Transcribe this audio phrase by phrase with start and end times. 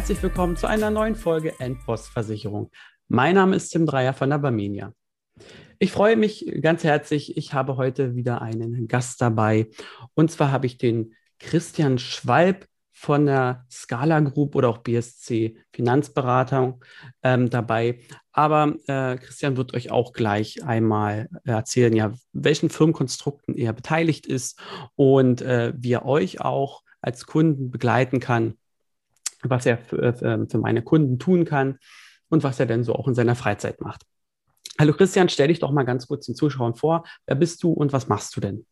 [0.00, 2.70] herzlich willkommen zu einer neuen Folge Endpost Versicherung.
[3.08, 4.94] Mein Name ist Tim Dreier von der Barmenia.
[5.78, 7.36] Ich freue mich ganz herzlich.
[7.36, 9.68] Ich habe heute wieder einen Gast dabei.
[10.14, 16.82] Und zwar habe ich den Christian Schwalb von der Scala Group oder auch BSC Finanzberatung
[17.22, 18.00] ähm, dabei.
[18.32, 24.58] Aber äh, Christian wird euch auch gleich einmal erzählen, ja, welchen Firmenkonstrukten er beteiligt ist
[24.96, 28.54] und äh, wie er euch auch als Kunden begleiten kann,
[29.42, 31.78] was er für, äh, für meine Kunden tun kann
[32.28, 34.02] und was er denn so auch in seiner Freizeit macht.
[34.78, 37.04] Hallo Christian, stell dich doch mal ganz kurz den Zuschauern vor.
[37.26, 38.66] Wer bist du und was machst du denn?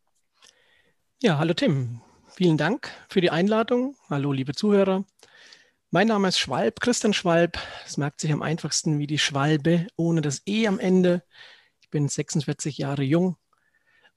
[1.23, 2.01] Ja, hallo Tim.
[2.29, 3.97] Vielen Dank für die Einladung.
[4.09, 5.05] Hallo, liebe Zuhörer.
[5.91, 7.59] Mein Name ist Schwalb, Christian Schwalb.
[7.85, 11.25] Es merkt sich am einfachsten wie die Schwalbe, ohne das E am Ende.
[11.81, 13.37] Ich bin 46 Jahre jung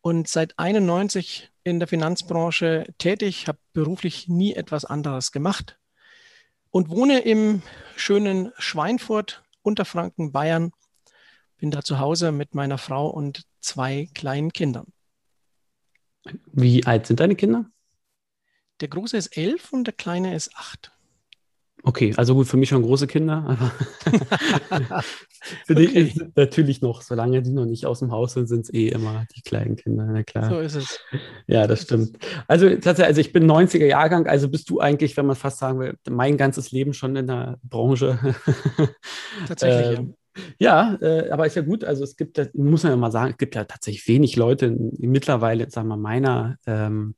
[0.02, 5.80] und seit 91 in der Finanzbranche tätig, habe beruflich nie etwas anderes gemacht
[6.72, 7.62] und wohne im
[7.96, 10.72] schönen Schweinfurt, Unterfranken, Bayern.
[11.58, 14.92] Bin da zu Hause mit meiner Frau und zwei kleinen Kindern.
[16.52, 17.70] Wie alt sind deine Kinder?
[18.80, 20.92] Der Große ist elf und der Kleine ist acht.
[21.84, 23.72] Okay, also gut, für mich schon große Kinder, aber
[25.66, 26.12] für okay.
[26.14, 29.26] die natürlich noch, solange die noch nicht aus dem Haus sind, sind es eh immer
[29.36, 30.50] die kleinen Kinder, na klar.
[30.50, 31.00] So ist es.
[31.48, 32.20] Ja, das stimmt.
[32.48, 35.96] Also, also ich bin 90er Jahrgang, also bist du eigentlich, wenn man fast sagen will,
[36.10, 38.20] mein ganzes Leben schon in der Branche.
[39.48, 40.14] Tatsächlich, ähm, ja.
[40.60, 41.84] Ja, äh, aber ist ja gut.
[41.84, 45.70] Also es gibt, muss man ja mal sagen, es gibt ja tatsächlich wenig Leute mittlerweile,
[45.70, 47.16] sagen wir, meiner ähm,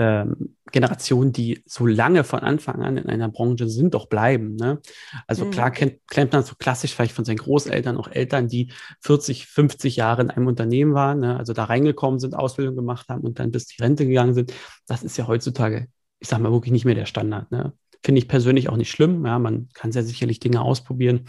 [0.00, 4.56] ähm, Generation, die so lange von Anfang an in einer Branche sind, doch bleiben.
[4.56, 4.80] Ne?
[5.26, 5.50] Also mhm.
[5.50, 9.96] klar kennt, kennt man so klassisch vielleicht von seinen Großeltern auch Eltern, die 40, 50
[9.96, 11.36] Jahre in einem Unternehmen waren, ne?
[11.36, 14.54] also da reingekommen sind, Ausbildung gemacht haben und dann bis die Rente gegangen sind.
[14.86, 15.88] Das ist ja heutzutage,
[16.18, 17.50] ich sage mal, wirklich nicht mehr der Standard.
[17.50, 17.74] Ne?
[18.02, 19.26] Finde ich persönlich auch nicht schlimm.
[19.26, 21.28] Ja, man kann sehr sicherlich Dinge ausprobieren.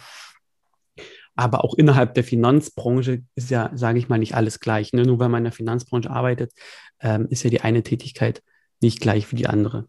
[1.35, 4.93] Aber auch innerhalb der Finanzbranche ist ja, sage ich mal, nicht alles gleich.
[4.93, 5.03] Ne?
[5.03, 6.53] Nur weil man in der Finanzbranche arbeitet,
[7.01, 8.41] ähm, ist ja die eine Tätigkeit
[8.81, 9.87] nicht gleich wie die andere.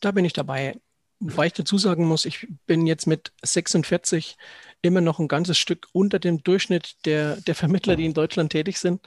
[0.00, 0.80] Da bin ich dabei.
[1.20, 4.36] Wobei ich dazu sagen muss, ich bin jetzt mit 46
[4.82, 8.78] immer noch ein ganzes Stück unter dem Durchschnitt der, der Vermittler, die in Deutschland tätig
[8.78, 9.00] sind.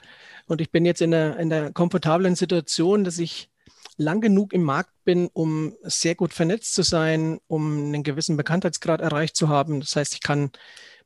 [0.46, 3.50] Und ich bin jetzt in der, in der komfortablen Situation, dass ich
[3.96, 9.00] lang genug im Markt bin, um sehr gut vernetzt zu sein, um einen gewissen Bekanntheitsgrad
[9.00, 9.80] erreicht zu haben.
[9.80, 10.50] Das heißt, ich kann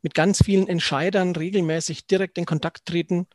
[0.02, 3.26] mit ganz vielen Entscheidern regelmäßig direkt in Kontakt treten.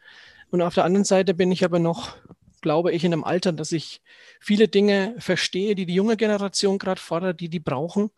[0.50, 2.16] Und auf der anderen Seite bin ich aber noch
[2.62, 4.02] glaube ich, in einem Alter, dass ich
[4.40, 8.10] viele Dinge verstehe, die die junge Generation gerade fordert, die die brauchen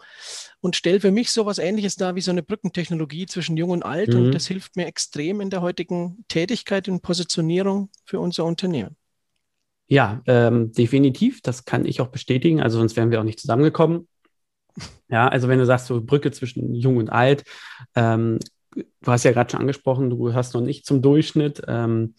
[0.61, 3.83] und stelle für mich so etwas Ähnliches dar wie so eine Brückentechnologie zwischen Jung und
[3.83, 4.13] Alt.
[4.13, 4.19] Mhm.
[4.19, 8.95] Und das hilft mir extrem in der heutigen Tätigkeit und Positionierung für unser Unternehmen.
[9.88, 11.41] Ja, ähm, definitiv.
[11.41, 12.61] Das kann ich auch bestätigen.
[12.61, 14.07] Also sonst wären wir auch nicht zusammengekommen.
[15.11, 17.44] Ja, also wenn du sagst, so Brücke zwischen Jung und Alt,
[17.95, 18.38] ähm,
[18.75, 21.63] du hast ja gerade schon angesprochen, du hast noch nicht zum Durchschnitt.
[21.67, 22.13] Ähm,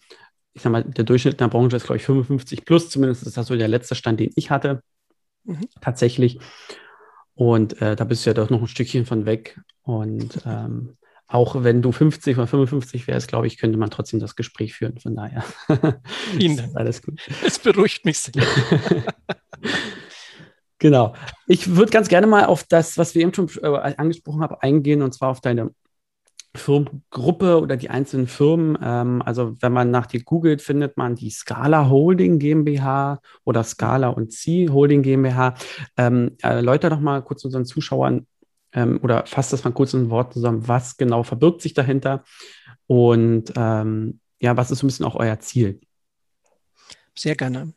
[0.53, 3.37] ich sag mal, der Durchschnitt in der Branche ist, glaube ich, 55 plus, zumindest ist
[3.37, 4.81] das so der letzte Stand, den ich hatte.
[5.43, 5.67] Mhm.
[5.79, 6.39] Tatsächlich.
[7.33, 9.59] Und äh, da bist du ja doch noch ein Stückchen von weg.
[9.83, 10.97] Und ähm,
[11.27, 14.99] auch wenn du 50 oder 55 wärst, glaube ich, könnte man trotzdem das Gespräch führen.
[14.99, 15.43] Von daher.
[16.37, 16.75] Vielen Dank.
[16.75, 17.21] Alles gut.
[17.45, 18.43] Es beruhigt mich sehr.
[20.77, 21.15] genau.
[21.47, 25.01] Ich würde ganz gerne mal auf das, was wir eben schon äh, angesprochen haben, eingehen,
[25.01, 25.71] und zwar auf deine
[26.55, 28.77] Firmengruppe oder die einzelnen Firmen.
[28.81, 34.09] Ähm, also wenn man nach dir googelt, findet man die Scala Holding GmbH oder Scala
[34.09, 35.55] und C Holding GmbH.
[35.97, 38.27] Ähm, erläuter doch mal kurz unseren Zuschauern
[38.73, 42.23] ähm, oder fasst das mal kurz in Worten zusammen, was genau verbirgt sich dahinter
[42.87, 45.79] und ähm, ja, was ist so ein bisschen auch euer Ziel?
[47.17, 47.73] Sehr gerne.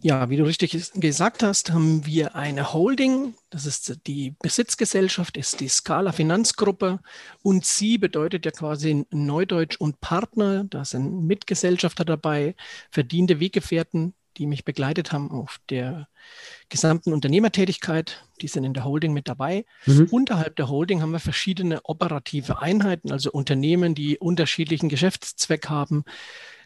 [0.00, 3.34] Ja, wie du richtig gesagt hast, haben wir eine Holding.
[3.50, 7.00] Das ist die Besitzgesellschaft, ist die Scala Finanzgruppe.
[7.42, 10.64] Und sie bedeutet ja quasi Neudeutsch und Partner.
[10.64, 12.54] Da sind Mitgesellschafter dabei,
[12.90, 16.08] verdiente Weggefährten, die mich begleitet haben auf der
[16.68, 18.24] gesamten Unternehmertätigkeit.
[18.40, 19.64] Die sind in der Holding mit dabei.
[19.86, 20.08] Mhm.
[20.12, 26.04] Unterhalb der Holding haben wir verschiedene operative Einheiten, also Unternehmen, die unterschiedlichen Geschäftszweck haben.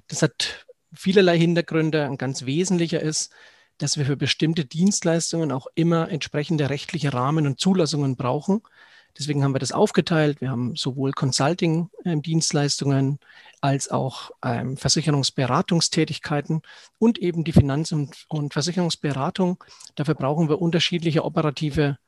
[0.09, 2.05] Das hat vielerlei Hintergründe.
[2.05, 3.33] Ein ganz wesentlicher ist,
[3.79, 8.63] dass wir für bestimmte Dienstleistungen auch immer entsprechende rechtliche Rahmen und Zulassungen brauchen.
[9.19, 10.41] Deswegen haben wir das aufgeteilt.
[10.41, 13.19] Wir haben sowohl Consulting-Dienstleistungen
[13.61, 16.63] als auch ähm, Versicherungsberatungstätigkeiten
[16.99, 19.63] und eben die Finanz- und, und, Versicherungsberatung.
[19.97, 21.99] Dafür brauchen wir unterschiedliche operative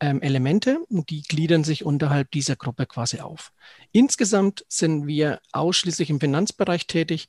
[0.00, 3.52] ähm, Elemente und die gliedern sich unterhalb dieser Gruppe quasi auf.
[3.92, 7.28] Insgesamt sind wir ausschließlich im Finanzbereich tätig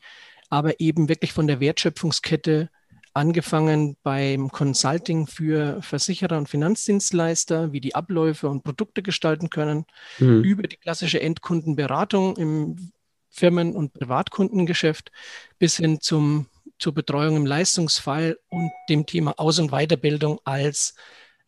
[0.49, 2.69] aber eben wirklich von der Wertschöpfungskette
[3.13, 9.85] angefangen beim Consulting für Versicherer und Finanzdienstleister, wie die Abläufe und Produkte gestalten können,
[10.19, 10.43] mhm.
[10.43, 12.91] über die klassische Endkundenberatung im
[13.29, 15.11] Firmen- und Privatkundengeschäft
[15.59, 20.95] bis hin zum, zur Betreuung im Leistungsfall und dem Thema Aus- und Weiterbildung als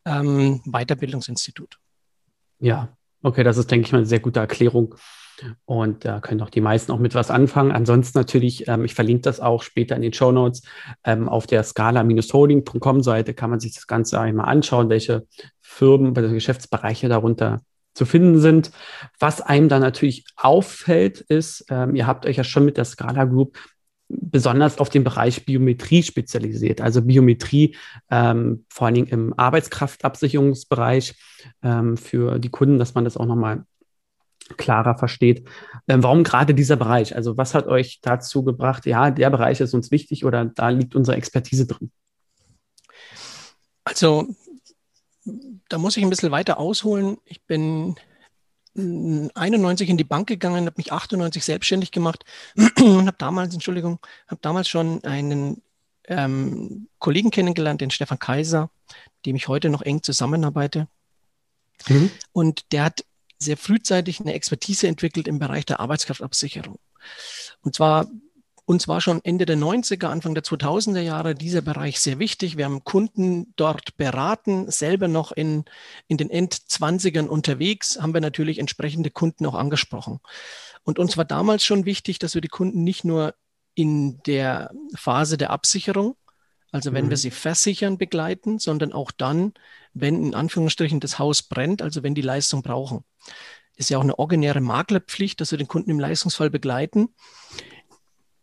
[0.06, 1.80] ähm, Weiterbildungsinstitut.
[2.60, 4.96] Ja, okay, das ist, denke ich mal, eine sehr gute Erklärung.
[5.66, 7.72] Und da können auch die meisten auch mit was anfangen.
[7.72, 10.64] Ansonsten natürlich, ähm, ich verlinke das auch später in den Show Notes,
[11.04, 15.28] ähm, auf der scala-holding.com Seite kann man sich das Ganze einmal anschauen, welche
[15.62, 17.62] Firmen, welche Geschäftsbereiche darunter
[17.94, 18.72] zu finden sind.
[19.20, 23.26] Was einem dann natürlich auffällt, ist, ähm, ihr habt euch ja schon mit der Scala
[23.26, 23.58] Group
[24.10, 26.82] besonders auf den Bereich Biometrie spezialisiert.
[26.82, 27.76] Also Biometrie
[28.10, 31.16] ähm, vor allen Dingen im Arbeitskraftabsicherungsbereich
[31.62, 33.66] ähm, für die Kunden, dass man das auch nochmal
[34.56, 35.48] klarer versteht.
[35.88, 37.16] Ähm, warum gerade dieser Bereich?
[37.16, 40.96] Also was hat euch dazu gebracht, ja, der Bereich ist uns wichtig oder da liegt
[40.96, 41.92] unsere Expertise drin?
[43.84, 44.28] Also
[45.68, 47.18] da muss ich ein bisschen weiter ausholen.
[47.26, 47.96] Ich bin
[48.78, 52.24] 91 in die Bank gegangen, habe mich 98 selbstständig gemacht
[52.56, 55.62] und habe damals, Entschuldigung, habe damals schon einen
[56.08, 60.88] ähm, Kollegen kennengelernt, den Stefan Kaiser, mit dem ich heute noch eng zusammenarbeite.
[61.88, 62.12] Mhm.
[62.32, 63.04] Und der hat
[63.40, 66.80] sehr frühzeitig eine Expertise entwickelt im Bereich der Arbeitskraftabsicherung.
[67.62, 68.08] Und zwar
[68.68, 72.58] uns war schon Ende der 90er, Anfang der 2000er Jahre dieser Bereich sehr wichtig.
[72.58, 75.64] Wir haben Kunden dort beraten, selber noch in,
[76.10, 80.20] in den Endzwanzigern unterwegs, haben wir natürlich entsprechende Kunden auch angesprochen.
[80.84, 83.36] Und uns war damals schon wichtig, dass wir die Kunden nicht nur
[83.74, 86.18] in der Phase der Absicherung,
[86.74, 87.12] also wenn mhm.
[87.12, 89.54] wir sie versichern, begleiten, sondern auch dann,
[89.94, 93.06] wenn in Anführungsstrichen das Haus brennt, also wenn die Leistung brauchen.
[93.78, 97.10] Ist ja auch eine originäre Maklerpflicht, dass wir den Kunden im Leistungsfall begleiten.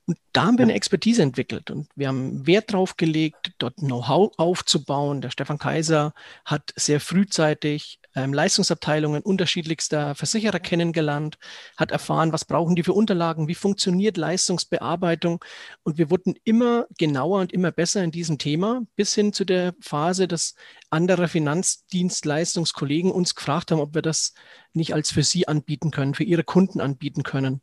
[0.07, 4.33] Und da haben wir eine Expertise entwickelt und wir haben Wert drauf gelegt, dort Know-how
[4.37, 5.23] aufzubauen.
[5.23, 6.13] Der Stefan Kaiser
[6.45, 11.39] hat sehr frühzeitig ähm, Leistungsabteilungen unterschiedlichster Versicherer kennengelernt,
[11.77, 15.43] hat erfahren, was brauchen die für Unterlagen, wie funktioniert Leistungsbearbeitung.
[15.83, 19.75] Und wir wurden immer genauer und immer besser in diesem Thema, bis hin zu der
[19.81, 20.55] Phase, dass
[20.91, 24.35] andere Finanzdienstleistungskollegen uns gefragt haben, ob wir das
[24.75, 27.63] nicht als für sie anbieten können, für ihre Kunden anbieten können.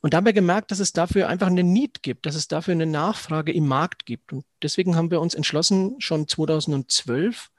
[0.00, 2.72] Und da haben wir gemerkt, dass es dafür einfach eine Need gibt, dass es dafür
[2.72, 4.32] eine Nachfrage im Markt gibt.
[4.32, 7.50] Und deswegen haben wir uns entschlossen, schon 2012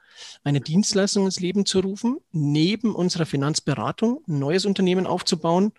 [0.42, 5.72] eine Dienstleistung ins Leben zu rufen, neben unserer Finanzberatung ein neues Unternehmen aufzubauen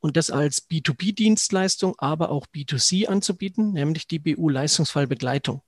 [0.00, 5.62] und das als B2B-Dienstleistung, aber auch B2C anzubieten, nämlich die BU-Leistungsfallbegleitung.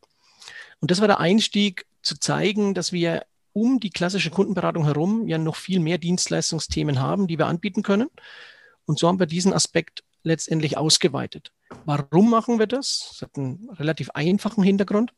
[0.80, 3.24] Und das war der Einstieg, zu zeigen, dass wir
[3.54, 8.10] um die klassische Kundenberatung herum ja noch viel mehr Dienstleistungsthemen haben, die wir anbieten können.
[8.84, 11.52] Und so haben wir diesen Aspekt letztendlich ausgeweitet.
[11.84, 13.08] Warum machen wir das?
[13.10, 15.12] Das hat einen relativ einfachen Hintergrund.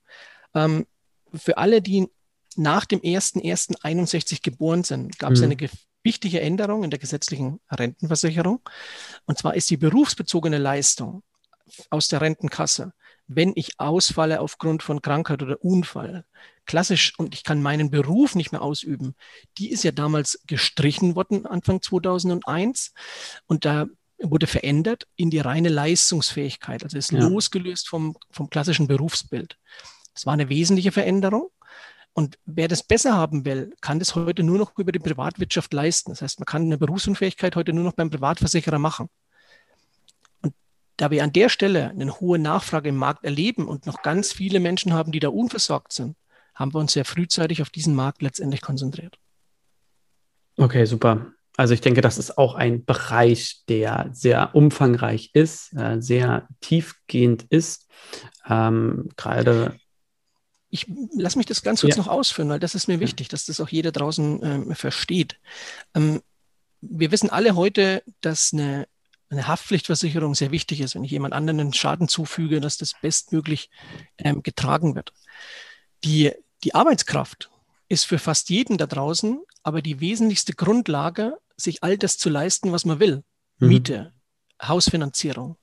[0.54, 0.86] Ähm,
[1.34, 2.08] für alle, die
[2.56, 5.52] nach dem 1.1.61 geboren sind, gab es mhm.
[5.52, 5.70] eine
[6.02, 8.60] wichtige Änderung in der gesetzlichen Rentenversicherung.
[9.26, 11.22] Und zwar ist die berufsbezogene Leistung
[11.90, 12.92] aus der Rentenkasse,
[13.26, 16.24] wenn ich ausfalle aufgrund von Krankheit oder Unfall,
[16.64, 19.14] klassisch und ich kann meinen Beruf nicht mehr ausüben,
[19.58, 22.92] die ist ja damals gestrichen worden Anfang 2001.
[23.46, 23.86] Und da
[24.18, 27.20] wurde verändert in die reine Leistungsfähigkeit, also ist ja.
[27.20, 29.58] losgelöst vom, vom klassischen Berufsbild.
[30.14, 31.50] Das war eine wesentliche Veränderung.
[32.14, 36.12] Und wer das besser haben will, kann das heute nur noch über die Privatwirtschaft leisten.
[36.12, 39.10] Das heißt, man kann eine Berufsunfähigkeit heute nur noch beim Privatversicherer machen.
[40.40, 40.54] Und
[40.96, 44.60] da wir an der Stelle eine hohe Nachfrage im Markt erleben und noch ganz viele
[44.60, 46.16] Menschen haben, die da unversorgt sind,
[46.54, 49.18] haben wir uns sehr frühzeitig auf diesen Markt letztendlich konzentriert.
[50.56, 51.34] Okay, super.
[51.56, 57.44] Also ich denke, das ist auch ein Bereich, der sehr umfangreich ist, äh, sehr tiefgehend
[57.48, 57.88] ist.
[58.48, 59.78] Ähm, gerade
[60.68, 60.86] ich
[61.16, 62.02] lasse mich das ganz kurz ja.
[62.02, 65.38] noch ausführen, weil das ist mir wichtig, dass das auch jeder draußen ähm, versteht.
[65.94, 66.20] Ähm,
[66.82, 68.86] wir wissen alle heute, dass eine,
[69.30, 70.94] eine, Haftpflichtversicherung sehr wichtig ist.
[70.94, 73.70] Wenn ich jemand anderen einen Schaden zufüge, dass das bestmöglich
[74.18, 75.12] ähm, getragen wird.
[76.04, 76.32] Die,
[76.64, 77.48] die Arbeitskraft
[77.88, 82.72] ist für fast jeden da draußen aber die wesentlichste Grundlage sich all das zu leisten,
[82.72, 83.24] was man will.
[83.58, 83.68] Mhm.
[83.68, 84.12] Miete,
[84.62, 85.56] Hausfinanzierung,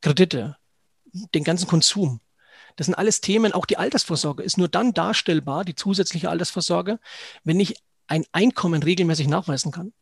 [0.00, 0.56] Kredite,
[1.34, 2.20] den ganzen Konsum.
[2.76, 6.98] Das sind alles Themen, auch die Altersvorsorge ist nur dann darstellbar, die zusätzliche Altersvorsorge,
[7.44, 9.92] wenn ich ein Einkommen regelmäßig nachweisen kann.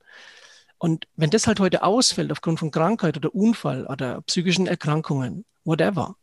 [0.78, 6.16] Und wenn das halt heute ausfällt aufgrund von Krankheit oder Unfall oder psychischen Erkrankungen, whatever,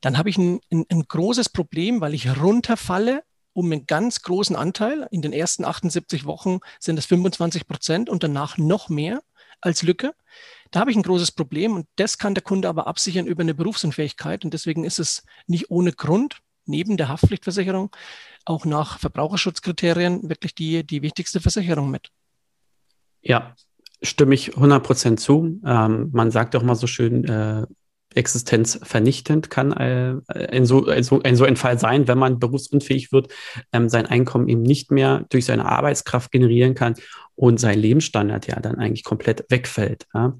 [0.00, 3.24] dann habe ich ein, ein, ein großes Problem, weil ich runterfalle
[3.58, 5.08] um einen ganz großen Anteil.
[5.10, 9.20] In den ersten 78 Wochen sind es 25 Prozent und danach noch mehr
[9.60, 10.14] als Lücke.
[10.70, 13.54] Da habe ich ein großes Problem und das kann der Kunde aber absichern über eine
[13.54, 17.90] Berufsunfähigkeit und deswegen ist es nicht ohne Grund neben der Haftpflichtversicherung
[18.44, 22.10] auch nach Verbraucherschutzkriterien wirklich die, die wichtigste Versicherung mit.
[23.22, 23.56] Ja,
[24.02, 25.60] stimme ich 100 Prozent zu.
[25.64, 27.66] Ähm, man sagt auch mal so schön, äh,
[28.14, 33.12] existenzvernichtend kann äh, ein, so, ein, so, ein, so ein Fall sein, wenn man berufsunfähig
[33.12, 33.32] wird,
[33.72, 36.94] ähm, sein Einkommen eben nicht mehr durch seine Arbeitskraft generieren kann
[37.38, 40.06] und sein Lebensstandard ja dann eigentlich komplett wegfällt.
[40.12, 40.36] Ja?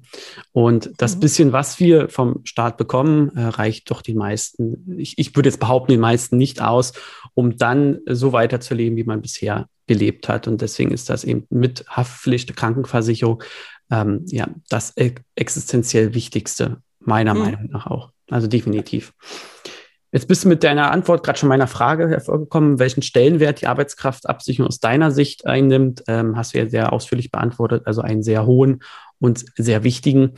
[0.51, 1.19] Und das mhm.
[1.21, 5.59] bisschen, was wir vom Staat bekommen, äh, reicht doch den meisten, ich, ich würde jetzt
[5.59, 6.93] behaupten, den meisten nicht aus,
[7.35, 10.47] um dann so weiterzuleben, wie man bisher gelebt hat.
[10.47, 13.41] Und deswegen ist das eben mit Haftpflicht, Krankenversicherung,
[13.91, 14.93] ähm, ja, das
[15.35, 17.41] existenziell Wichtigste, meiner mhm.
[17.41, 18.11] Meinung nach auch.
[18.29, 19.13] Also definitiv.
[20.11, 24.67] Jetzt bist du mit deiner Antwort gerade schon meiner Frage hervorgekommen, welchen Stellenwert die Arbeitskraftabsicherung
[24.67, 26.03] aus deiner Sicht einnimmt.
[26.07, 28.81] Ähm, hast du ja sehr ausführlich beantwortet, also einen sehr hohen
[29.19, 30.33] und sehr wichtigen.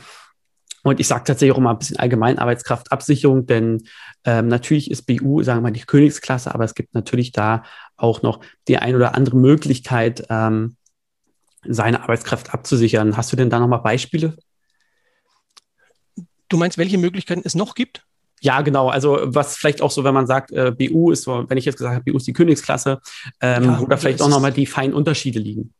[0.83, 3.83] Und ich sage tatsächlich auch mal ein bisschen allgemein Arbeitskraftabsicherung, denn
[4.25, 7.63] ähm, natürlich ist BU, sagen wir mal, die Königsklasse, aber es gibt natürlich da
[7.97, 10.75] auch noch die ein oder andere Möglichkeit, ähm,
[11.63, 13.15] seine Arbeitskraft abzusichern.
[13.15, 14.35] Hast du denn da nochmal Beispiele?
[16.51, 18.05] Du meinst, welche Möglichkeiten es noch gibt?
[18.41, 18.89] Ja, genau.
[18.89, 21.77] Also was vielleicht auch so, wenn man sagt, äh, BU ist so, wenn ich jetzt
[21.77, 23.00] gesagt habe, BU ist die Königsklasse,
[23.39, 25.74] ähm, ja, wo da vielleicht auch nochmal die feinen Unterschiede liegen.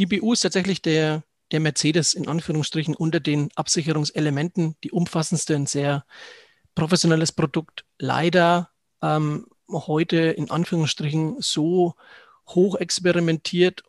[0.00, 5.66] Die BU ist tatsächlich der, der Mercedes in Anführungsstrichen unter den Absicherungselementen, die umfassendste, ein
[5.66, 6.04] sehr
[6.74, 7.84] professionelles Produkt.
[7.98, 8.70] Leider
[9.02, 11.94] ähm, heute in Anführungsstrichen so
[12.48, 13.84] hoch experimentiert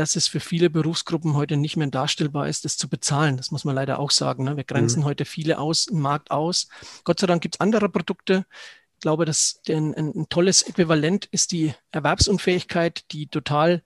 [0.00, 3.36] dass es für viele Berufsgruppen heute nicht mehr darstellbar ist, das zu bezahlen.
[3.36, 4.44] Das muss man leider auch sagen.
[4.44, 4.56] Ne?
[4.56, 5.04] Wir grenzen mhm.
[5.04, 6.68] heute viele aus, im Markt aus.
[7.04, 8.46] Gott sei Dank gibt es andere Produkte.
[8.94, 13.82] Ich glaube, dass ein, ein, tolles Äquivalent ist die Erwerbsunfähigkeit, die total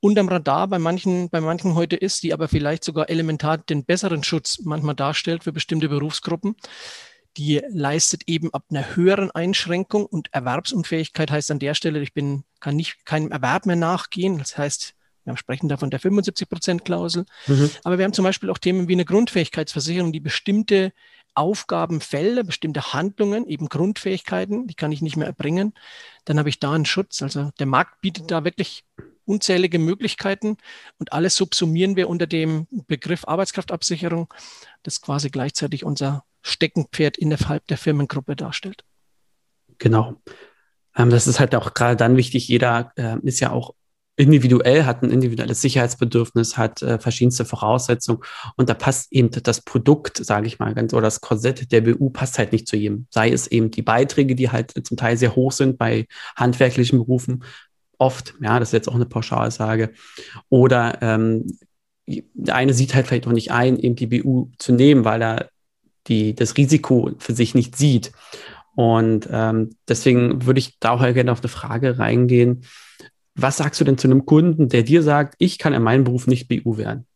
[0.00, 4.24] unterm Radar bei manchen, bei manchen heute ist, die aber vielleicht sogar elementar den besseren
[4.24, 6.56] Schutz manchmal darstellt für bestimmte Berufsgruppen
[7.36, 12.42] die leistet eben ab einer höheren Einschränkung und Erwerbsunfähigkeit heißt an der Stelle, ich bin,
[12.58, 14.38] kann nicht keinem Erwerb mehr nachgehen.
[14.38, 14.96] Das heißt,
[15.32, 17.24] wir sprechen da von der 75-Prozent-Klausel.
[17.46, 17.70] Mhm.
[17.84, 20.92] Aber wir haben zum Beispiel auch Themen wie eine Grundfähigkeitsversicherung, die bestimmte
[21.34, 25.72] Aufgabenfelder, bestimmte Handlungen, eben Grundfähigkeiten, die kann ich nicht mehr erbringen.
[26.24, 27.22] Dann habe ich da einen Schutz.
[27.22, 28.84] Also der Markt bietet da wirklich
[29.24, 30.56] unzählige Möglichkeiten
[30.98, 34.32] und alles subsumieren wir unter dem Begriff Arbeitskraftabsicherung,
[34.82, 38.84] das quasi gleichzeitig unser Steckenpferd innerhalb der Firmengruppe darstellt.
[39.78, 40.16] Genau.
[40.96, 42.48] Ähm, das ist halt auch gerade dann wichtig.
[42.48, 43.74] Jeder äh, ist ja auch
[44.18, 48.20] individuell, hat ein individuelles Sicherheitsbedürfnis, hat äh, verschiedenste Voraussetzungen
[48.56, 52.10] und da passt eben das Produkt, sage ich mal ganz, oder das Korsett der BU
[52.10, 53.06] passt halt nicht zu jedem.
[53.10, 57.44] Sei es eben die Beiträge, die halt zum Teil sehr hoch sind bei handwerklichen Berufen,
[57.96, 59.92] oft, ja, das ist jetzt auch eine Pauschalsage,
[60.48, 61.56] oder ähm,
[62.06, 65.50] der eine sieht halt vielleicht auch nicht ein, eben die BU zu nehmen, weil er
[66.08, 68.12] die, das Risiko für sich nicht sieht.
[68.74, 72.64] Und ähm, deswegen würde ich da auch gerne auf eine Frage reingehen,
[73.40, 76.26] was sagst du denn zu einem Kunden, der dir sagt, ich kann in meinem Beruf
[76.26, 77.06] nicht BU werden?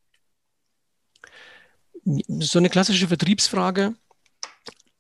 [2.05, 3.95] So eine klassische Vertriebsfrage,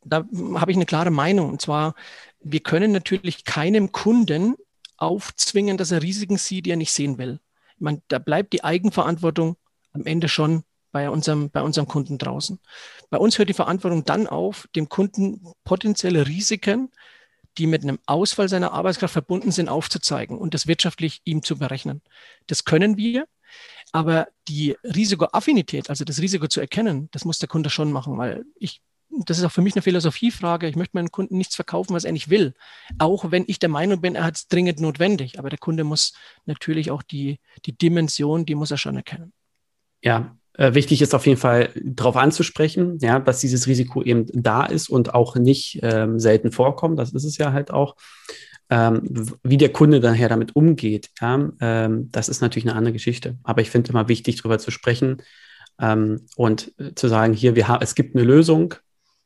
[0.04, 1.48] da habe ich eine klare Meinung.
[1.48, 1.94] Und zwar,
[2.40, 4.56] wir können natürlich keinem Kunden
[4.96, 7.40] aufzwingen, dass er Risiken sieht, die er nicht sehen will.
[7.76, 9.56] Ich meine, da bleibt die Eigenverantwortung
[9.92, 12.58] am Ende schon bei unserem, bei unserem Kunden draußen.
[13.10, 16.90] Bei uns hört die Verantwortung dann auf, dem Kunden potenzielle Risiken
[17.58, 22.02] die mit einem Ausfall seiner Arbeitskraft verbunden sind, aufzuzeigen und das wirtschaftlich ihm zu berechnen.
[22.46, 23.26] Das können wir,
[23.92, 28.44] aber die Risikoaffinität, also das Risiko zu erkennen, das muss der Kunde schon machen, weil
[28.56, 28.80] ich,
[29.10, 30.68] das ist auch für mich eine Philosophiefrage.
[30.68, 32.54] Ich möchte meinen Kunden nichts verkaufen, was er nicht will.
[32.98, 35.38] Auch wenn ich der Meinung bin, er hat es dringend notwendig.
[35.38, 36.14] Aber der Kunde muss
[36.46, 39.34] natürlich auch die, die Dimension, die muss er schon erkennen.
[40.00, 44.64] Ja, äh, wichtig ist auf jeden Fall darauf anzusprechen, ja, dass dieses Risiko eben da
[44.64, 46.98] ist und auch nicht ähm, selten vorkommt.
[46.98, 47.96] Das ist es ja halt auch.
[48.70, 49.02] Ähm,
[49.42, 53.36] wie der Kunde daher damit umgeht, ja, ähm, das ist natürlich eine andere Geschichte.
[53.42, 55.22] Aber ich finde immer wichtig, darüber zu sprechen
[55.80, 58.74] ähm, und äh, zu sagen, hier, wir es gibt eine Lösung.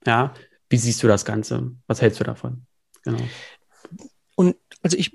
[0.04, 0.34] Ja,
[0.68, 1.72] wie siehst du das Ganze?
[1.86, 2.66] Was hältst du davon?
[3.04, 3.22] Genau.
[4.34, 5.12] Und also ich,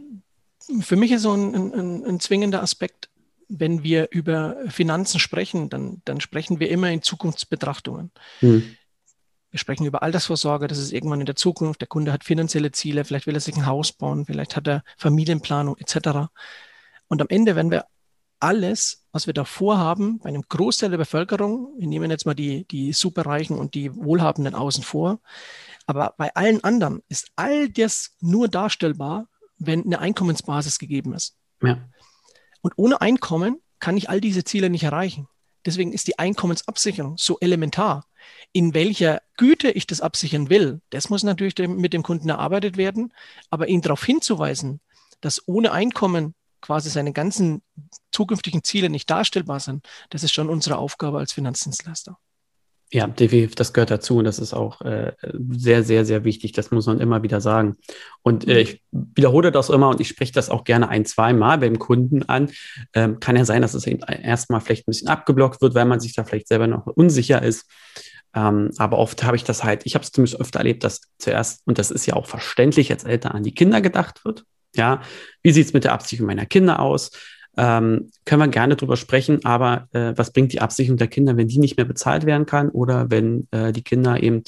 [0.81, 3.09] für mich ist so ein, ein, ein zwingender Aspekt,
[3.51, 8.11] wenn wir über Finanzen sprechen, dann, dann sprechen wir immer in Zukunftsbetrachtungen.
[8.39, 8.75] Hm.
[9.49, 11.81] Wir sprechen über Altersvorsorge, das ist irgendwann in der Zukunft.
[11.81, 14.83] Der Kunde hat finanzielle Ziele, vielleicht will er sich ein Haus bauen, vielleicht hat er
[14.97, 16.29] Familienplanung etc.
[17.07, 17.85] Und am Ende, wenn wir
[18.39, 22.65] alles, was wir da vorhaben, bei einem Großteil der Bevölkerung, wir nehmen jetzt mal die,
[22.65, 25.19] die Superreichen und die Wohlhabenden außen vor,
[25.85, 29.27] aber bei allen anderen ist all das nur darstellbar,
[29.57, 31.35] wenn eine Einkommensbasis gegeben ist.
[31.61, 31.77] Ja.
[32.61, 35.27] Und ohne Einkommen kann ich all diese Ziele nicht erreichen.
[35.65, 38.05] Deswegen ist die Einkommensabsicherung so elementar.
[38.51, 43.13] In welcher Güte ich das absichern will, das muss natürlich mit dem Kunden erarbeitet werden.
[43.49, 44.81] Aber ihn darauf hinzuweisen,
[45.21, 47.61] dass ohne Einkommen quasi seine ganzen
[48.11, 52.17] zukünftigen Ziele nicht darstellbar sind, das ist schon unsere Aufgabe als Finanzdienstleister.
[52.93, 55.13] Ja, definitiv, das gehört dazu und das ist auch äh,
[55.49, 56.51] sehr, sehr, sehr wichtig.
[56.51, 57.77] Das muss man immer wieder sagen.
[58.21, 61.59] Und äh, ich wiederhole das immer und ich spreche das auch gerne ein, zwei Mal
[61.59, 62.51] beim Kunden an.
[62.93, 66.01] Ähm, kann ja sein, dass es eben erstmal vielleicht ein bisschen abgeblockt wird, weil man
[66.01, 67.65] sich da vielleicht selber noch unsicher ist.
[68.35, 71.61] Ähm, aber oft habe ich das halt, ich habe es zumindest öfter erlebt, dass zuerst,
[71.65, 74.43] und das ist ja auch verständlich als Eltern, an die Kinder gedacht wird.
[74.75, 75.01] Ja,
[75.43, 77.11] wie sieht es mit der Absicherung meiner Kinder aus?
[77.57, 81.47] Ähm, können wir gerne drüber sprechen, aber äh, was bringt die Absicherung der Kinder, wenn
[81.47, 84.43] die nicht mehr bezahlt werden kann oder wenn äh, die Kinder eben,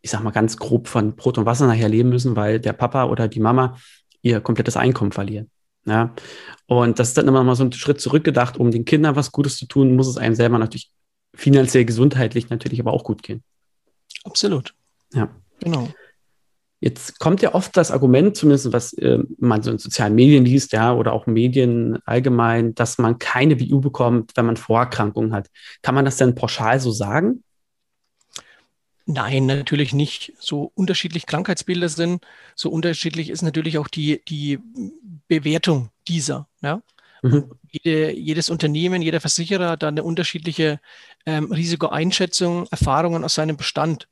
[0.00, 3.04] ich sag mal ganz grob von Brot und Wasser nachher leben müssen, weil der Papa
[3.04, 3.76] oder die Mama
[4.22, 5.50] ihr komplettes Einkommen verlieren.
[5.86, 6.14] Ja,
[6.66, 9.56] und das ist dann immer mal so ein Schritt zurückgedacht, um den Kindern was Gutes
[9.56, 10.90] zu tun, muss es einem selber natürlich
[11.34, 13.42] finanziell, gesundheitlich natürlich aber auch gut gehen.
[14.24, 14.74] Absolut.
[15.14, 15.30] Ja.
[15.60, 15.88] Genau.
[16.80, 20.72] Jetzt kommt ja oft das Argument, zumindest was äh, man so in sozialen Medien liest,
[20.72, 25.48] ja, oder auch Medien allgemein, dass man keine BU bekommt, wenn man Vorerkrankungen hat.
[25.82, 27.42] Kann man das denn pauschal so sagen?
[29.06, 30.34] Nein, natürlich nicht.
[30.38, 34.60] So unterschiedlich Krankheitsbilder sind, so unterschiedlich ist natürlich auch die, die
[35.28, 36.46] Bewertung dieser.
[36.60, 36.82] Ja?
[37.22, 37.52] Mhm.
[37.70, 40.78] Jede, jedes Unternehmen, jeder Versicherer hat da eine unterschiedliche
[41.26, 44.08] ähm, Risikoeinschätzung, Erfahrungen aus seinem Bestand.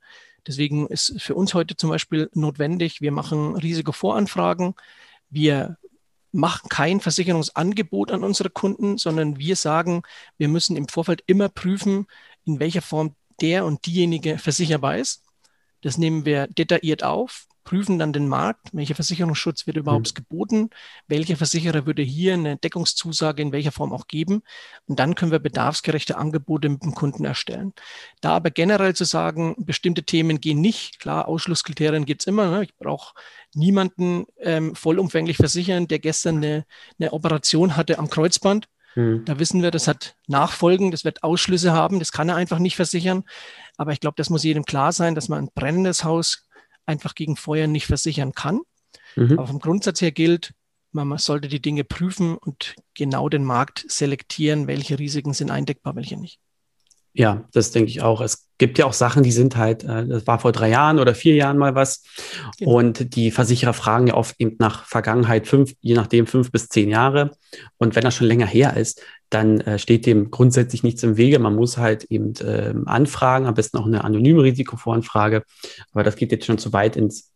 [0.47, 4.75] Deswegen ist für uns heute zum Beispiel notwendig, wir machen Risikovoranfragen,
[5.29, 5.77] wir
[6.33, 10.03] machen kein Versicherungsangebot an unsere Kunden, sondern wir sagen,
[10.39, 12.07] wir müssen im Vorfeld immer prüfen,
[12.45, 15.25] in welcher Form der und diejenige versicherbar ist.
[15.83, 20.15] Das nehmen wir detailliert auf prüfen dann den Markt, welcher Versicherungsschutz wird überhaupt mhm.
[20.15, 20.71] geboten,
[21.09, 24.43] welcher Versicherer würde hier eine Deckungszusage in welcher Form auch geben.
[24.87, 27.75] Und dann können wir bedarfsgerechte Angebote mit dem Kunden erstellen.
[28.21, 32.51] Da aber generell zu sagen, bestimmte Themen gehen nicht, klar, Ausschlusskriterien gibt es immer.
[32.51, 32.63] Ne?
[32.63, 33.15] Ich brauche
[33.53, 36.65] niemanden ähm, vollumfänglich versichern, der gestern eine,
[37.01, 38.69] eine Operation hatte am Kreuzband.
[38.95, 39.25] Mhm.
[39.25, 42.77] Da wissen wir, das hat Nachfolgen, das wird Ausschlüsse haben, das kann er einfach nicht
[42.77, 43.25] versichern.
[43.77, 46.46] Aber ich glaube, das muss jedem klar sein, dass man ein brennendes Haus
[46.87, 48.61] einfach gegen Feuer nicht versichern kann.
[49.17, 49.33] Mhm.
[49.33, 50.53] Aber vom Grundsatz her gilt,
[50.93, 56.17] man sollte die Dinge prüfen und genau den Markt selektieren, welche Risiken sind eindeckbar, welche
[56.17, 56.41] nicht.
[57.13, 58.21] Ja, das denke ich auch.
[58.21, 61.15] Es gibt ja auch Sachen, die sind halt, äh, das war vor drei Jahren oder
[61.15, 62.03] vier Jahren mal was.
[62.59, 62.73] Genau.
[62.73, 66.91] Und die Versicherer fragen ja oft eben nach Vergangenheit fünf, je nachdem fünf bis zehn
[66.91, 67.31] Jahre.
[67.79, 71.39] Und wenn das schon länger her ist, dann äh, steht dem grundsätzlich nichts im Wege.
[71.39, 75.43] Man muss halt eben äh, anfragen, am besten auch eine anonyme Risikovoranfrage.
[75.93, 77.33] Aber das geht jetzt schon zu weit ins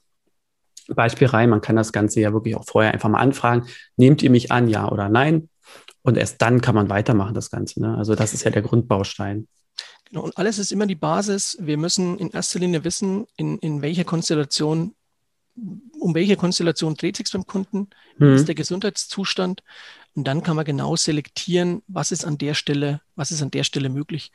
[0.89, 1.51] Beispiel rein.
[1.51, 3.67] Man kann das Ganze ja wirklich auch vorher einfach mal anfragen.
[3.97, 5.49] Nehmt ihr mich an, ja oder nein?
[6.03, 7.81] Und erst dann kann man weitermachen, das Ganze.
[7.81, 7.97] Ne?
[7.97, 9.49] Also das ist ja der Grundbaustein.
[10.09, 11.57] Genau, und alles ist immer die Basis.
[11.61, 14.95] Wir müssen in erster Linie wissen, in, in welcher Konstellation,
[15.99, 18.35] um welche Konstellation dreht sich beim Kunden, wie mhm.
[18.35, 19.63] ist der Gesundheitszustand.
[20.15, 23.65] Und dann kann man genau selektieren, was ist an der Stelle, was ist an der
[23.65, 24.33] Stelle möglich.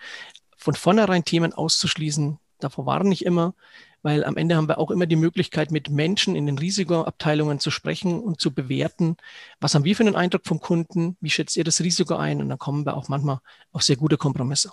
[0.57, 3.53] Von vornherein Themen auszuschließen, davor waren nicht immer,
[4.01, 7.71] weil am Ende haben wir auch immer die Möglichkeit, mit Menschen in den Risikoabteilungen zu
[7.71, 9.17] sprechen und zu bewerten,
[9.59, 12.49] was haben wir für einen Eindruck vom Kunden, wie schätzt ihr das Risiko ein und
[12.49, 13.39] dann kommen wir auch manchmal
[13.71, 14.71] auf sehr gute Kompromisse.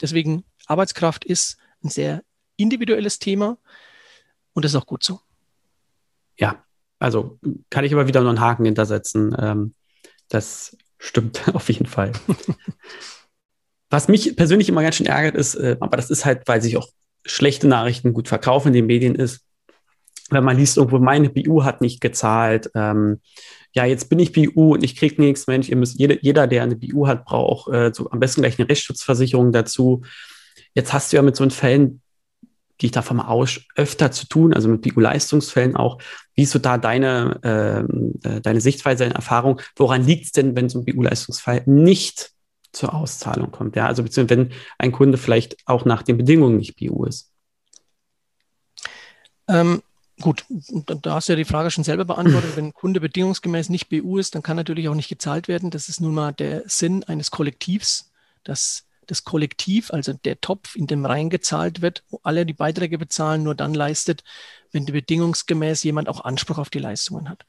[0.00, 2.22] Deswegen, Arbeitskraft ist ein sehr
[2.56, 3.56] individuelles Thema
[4.52, 5.20] und das ist auch gut so.
[6.38, 6.62] Ja,
[6.98, 7.38] also
[7.70, 9.34] kann ich aber wieder noch einen Haken hintersetzen.
[9.38, 9.74] Ähm,
[10.28, 12.12] das stimmt auf jeden Fall.
[13.90, 16.76] Was mich persönlich immer ganz schön ärgert ist, äh, aber das ist halt, weil sich
[16.76, 16.88] auch
[17.24, 19.44] schlechte Nachrichten gut verkaufen in den Medien ist,
[20.30, 23.20] wenn man liest irgendwo, meine BU hat nicht gezahlt, ähm,
[23.74, 26.62] ja, jetzt bin ich BU und ich krieg nichts, Mensch, ihr müsst, jeder, jeder der
[26.62, 30.02] eine BU hat, braucht äh, so am besten gleich eine Rechtsschutzversicherung dazu.
[30.74, 32.02] Jetzt hast du ja mit so einen Fällen,
[32.78, 35.98] gehe ich davon aus, öfter zu tun, also mit BU-Leistungsfällen auch.
[36.34, 39.60] Wie ist so da deine, ähm, äh, deine Sichtweise, deine Erfahrung?
[39.76, 42.30] Woran liegt es denn, wenn so ein BU-Leistungsfall nicht
[42.72, 43.76] zur Auszahlung kommt?
[43.76, 47.32] Ja, also beziehungsweise wenn ein Kunde vielleicht auch nach den Bedingungen nicht BU ist.
[49.48, 49.82] Ähm,
[50.20, 52.56] Gut, da hast du ja die Frage schon selber beantwortet.
[52.56, 55.70] Wenn ein Kunde bedingungsgemäß nicht BU ist, dann kann natürlich auch nicht gezahlt werden.
[55.70, 58.10] Das ist nun mal der Sinn eines Kollektivs,
[58.42, 63.42] dass das Kollektiv, also der Topf, in dem reingezahlt wird, wo alle die Beiträge bezahlen,
[63.42, 64.22] nur dann leistet,
[64.70, 67.44] wenn bedingungsgemäß jemand auch Anspruch auf die Leistungen hat.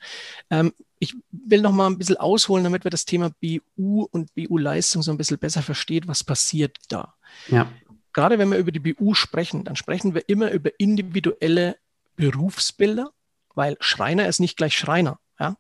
[0.49, 5.01] Ähm, ich will noch mal ein bisschen ausholen, damit wir das Thema BU und BU-Leistung
[5.01, 7.13] so ein bisschen besser versteht, was passiert da.
[7.49, 7.71] Ja.
[8.13, 11.77] Gerade wenn wir über die BU sprechen, dann sprechen wir immer über individuelle
[12.15, 13.11] Berufsbilder,
[13.53, 15.19] weil Schreiner ist nicht gleich Schreiner.
[15.39, 15.57] Ja?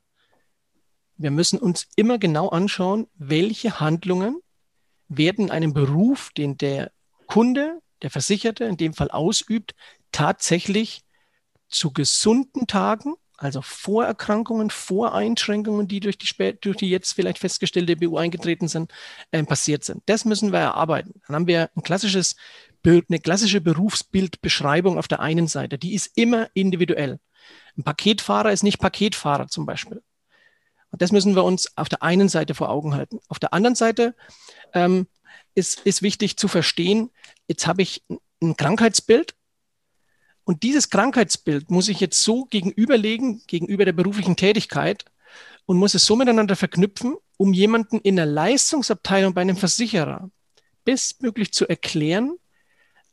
[1.17, 4.41] Wir müssen uns immer genau anschauen, welche Handlungen
[5.09, 6.91] werden einem Beruf, den der
[7.27, 9.75] Kunde der Versicherte in dem Fall ausübt,
[10.11, 11.01] tatsächlich
[11.67, 18.17] zu gesunden Tagen, also Vorerkrankungen, Voreinschränkungen, die durch die, durch die jetzt vielleicht festgestellte BU
[18.17, 18.91] eingetreten sind,
[19.31, 20.03] äh, passiert sind.
[20.07, 21.21] Das müssen wir erarbeiten.
[21.27, 22.35] Dann haben wir ein klassisches,
[22.85, 25.77] eine klassische Berufsbildbeschreibung auf der einen Seite.
[25.77, 27.19] Die ist immer individuell.
[27.77, 30.01] Ein Paketfahrer ist nicht Paketfahrer zum Beispiel.
[30.91, 33.19] Und das müssen wir uns auf der einen Seite vor Augen halten.
[33.27, 34.15] Auf der anderen Seite
[34.73, 35.07] ähm,
[35.55, 37.11] ist, ist wichtig zu verstehen,
[37.47, 38.03] jetzt habe ich
[38.41, 39.35] ein Krankheitsbild
[40.43, 45.05] und dieses Krankheitsbild muss ich jetzt so gegenüberlegen, gegenüber der beruflichen Tätigkeit
[45.65, 50.31] und muss es so miteinander verknüpfen, um jemanden in der Leistungsabteilung bei einem Versicherer
[50.85, 52.35] bestmöglich zu erklären,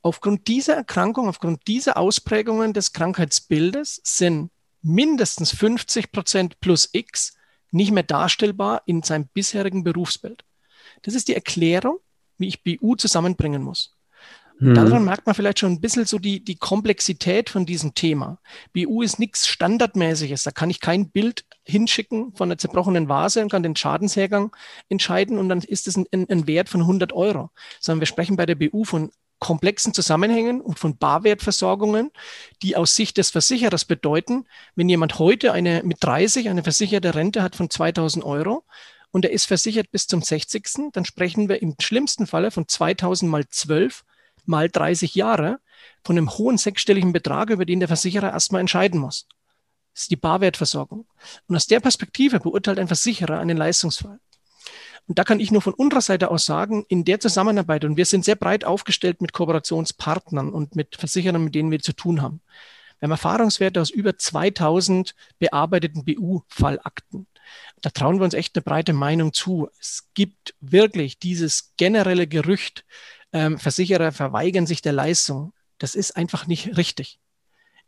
[0.01, 7.36] aufgrund dieser Erkrankung, aufgrund dieser Ausprägungen des Krankheitsbildes sind mindestens 50 Prozent plus X
[7.77, 10.45] nicht mehr darstellbar in seinem bisherigen Berufsbild.
[11.03, 11.99] Das ist die Erklärung,
[12.39, 13.97] wie ich BU zusammenbringen muss.
[14.59, 14.75] Hm.
[14.75, 18.39] Daran merkt man vielleicht schon ein bisschen so die, die Komplexität von diesem Thema.
[18.73, 20.45] BU ist nichts Standardmäßiges.
[20.45, 24.57] Da kann ich kein Bild hinschicken von einer zerbrochenen Vase und kann den Schadenshergang
[24.89, 27.51] entscheiden und dann ist es ein, ein Wert von 100 Euro.
[27.81, 32.11] Sondern wir sprechen bei der BU von komplexen Zusammenhängen und von Barwertversorgungen,
[32.63, 37.43] die aus Sicht des Versicherers bedeuten, wenn jemand heute eine mit 30 eine versicherte Rente
[37.43, 38.65] hat von 2000 Euro
[39.11, 43.31] und er ist versichert bis zum 60., dann sprechen wir im schlimmsten Falle von 2000
[43.31, 44.05] mal 12
[44.45, 45.59] mal 30 Jahre
[46.05, 49.27] von einem hohen sechsstelligen Betrag, über den der Versicherer erstmal entscheiden muss.
[49.93, 51.07] Das ist die Barwertversorgung.
[51.49, 54.21] Und aus der Perspektive beurteilt ein Versicherer einen Leistungsfall.
[55.07, 58.07] Und da kann ich nur von unserer Seite aus sagen, in der Zusammenarbeit, und wir
[58.07, 62.41] sind sehr breit aufgestellt mit Kooperationspartnern und mit Versicherern, mit denen wir zu tun haben.
[62.99, 67.27] Wir haben Erfahrungswerte aus über 2000 bearbeiteten BU-Fallakten.
[67.83, 69.69] Da trauen wir uns echt eine breite Meinung zu.
[69.79, 72.85] Es gibt wirklich dieses generelle Gerücht,
[73.33, 75.53] ähm, Versicherer verweigern sich der Leistung.
[75.79, 77.21] Das ist einfach nicht richtig.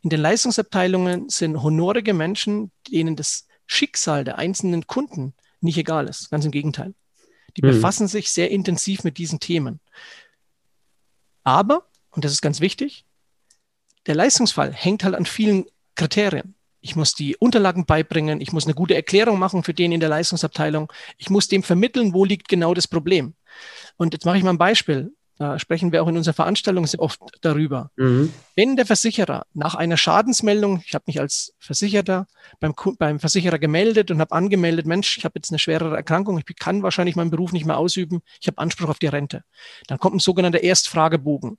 [0.01, 6.29] In den Leistungsabteilungen sind honorige Menschen, denen das Schicksal der einzelnen Kunden nicht egal ist.
[6.29, 6.93] Ganz im Gegenteil.
[7.59, 7.71] Die mhm.
[7.71, 9.81] befassen sich sehr intensiv mit diesen Themen.
[11.43, 13.03] Aber, und das ist ganz wichtig,
[14.05, 16.55] der Leistungsfall hängt halt an vielen Kriterien.
[16.79, 20.07] Ich muss die Unterlagen beibringen, ich muss eine gute Erklärung machen für den in der
[20.07, 23.33] Leistungsabteilung, ich muss dem vermitteln, wo liegt genau das Problem.
[23.97, 25.11] Und jetzt mache ich mal ein Beispiel.
[25.39, 27.91] Da sprechen wir auch in unserer Veranstaltung sehr oft darüber.
[27.95, 28.33] Mhm.
[28.57, 32.27] Wenn der Versicherer nach einer Schadensmeldung, ich habe mich als Versicherter
[32.59, 36.55] beim, beim Versicherer gemeldet und habe angemeldet, Mensch, ich habe jetzt eine schwerere Erkrankung, ich
[36.57, 39.45] kann wahrscheinlich meinen Beruf nicht mehr ausüben, ich habe Anspruch auf die Rente.
[39.87, 41.57] Dann kommt ein sogenannter Erstfragebogen.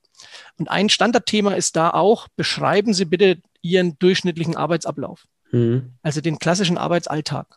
[0.58, 5.24] Und ein Standardthema ist da auch, beschreiben Sie bitte Ihren durchschnittlichen Arbeitsablauf.
[5.52, 5.94] Mhm.
[6.02, 7.56] Also den klassischen Arbeitsalltag.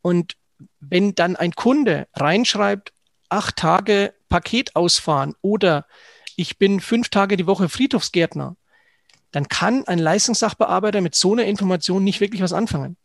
[0.00, 0.32] Und
[0.80, 2.94] wenn dann ein Kunde reinschreibt,
[3.28, 5.86] acht Tage Paket ausfahren oder
[6.36, 8.56] ich bin fünf Tage die Woche Friedhofsgärtner,
[9.30, 12.96] dann kann ein Leistungssachbearbeiter mit so einer Information nicht wirklich was anfangen.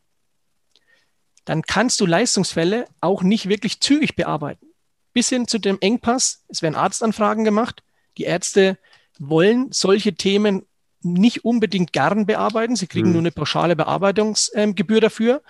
[1.43, 4.67] Dann kannst du Leistungsfälle auch nicht wirklich zügig bearbeiten.
[5.11, 7.83] Bis hin zu dem Engpass, es werden Arztanfragen gemacht.
[8.17, 8.77] Die Ärzte
[9.19, 10.65] wollen solche Themen
[11.01, 12.77] nicht unbedingt gern bearbeiten.
[12.77, 13.13] Sie kriegen mhm.
[13.13, 15.43] nur eine pauschale Bearbeitungsgebühr dafür.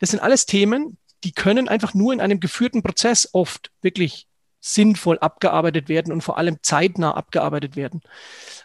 [0.00, 4.26] Das sind alles Themen, die können einfach nur in einem geführten Prozess oft wirklich
[4.64, 8.00] sinnvoll abgearbeitet werden und vor allem zeitnah abgearbeitet werden.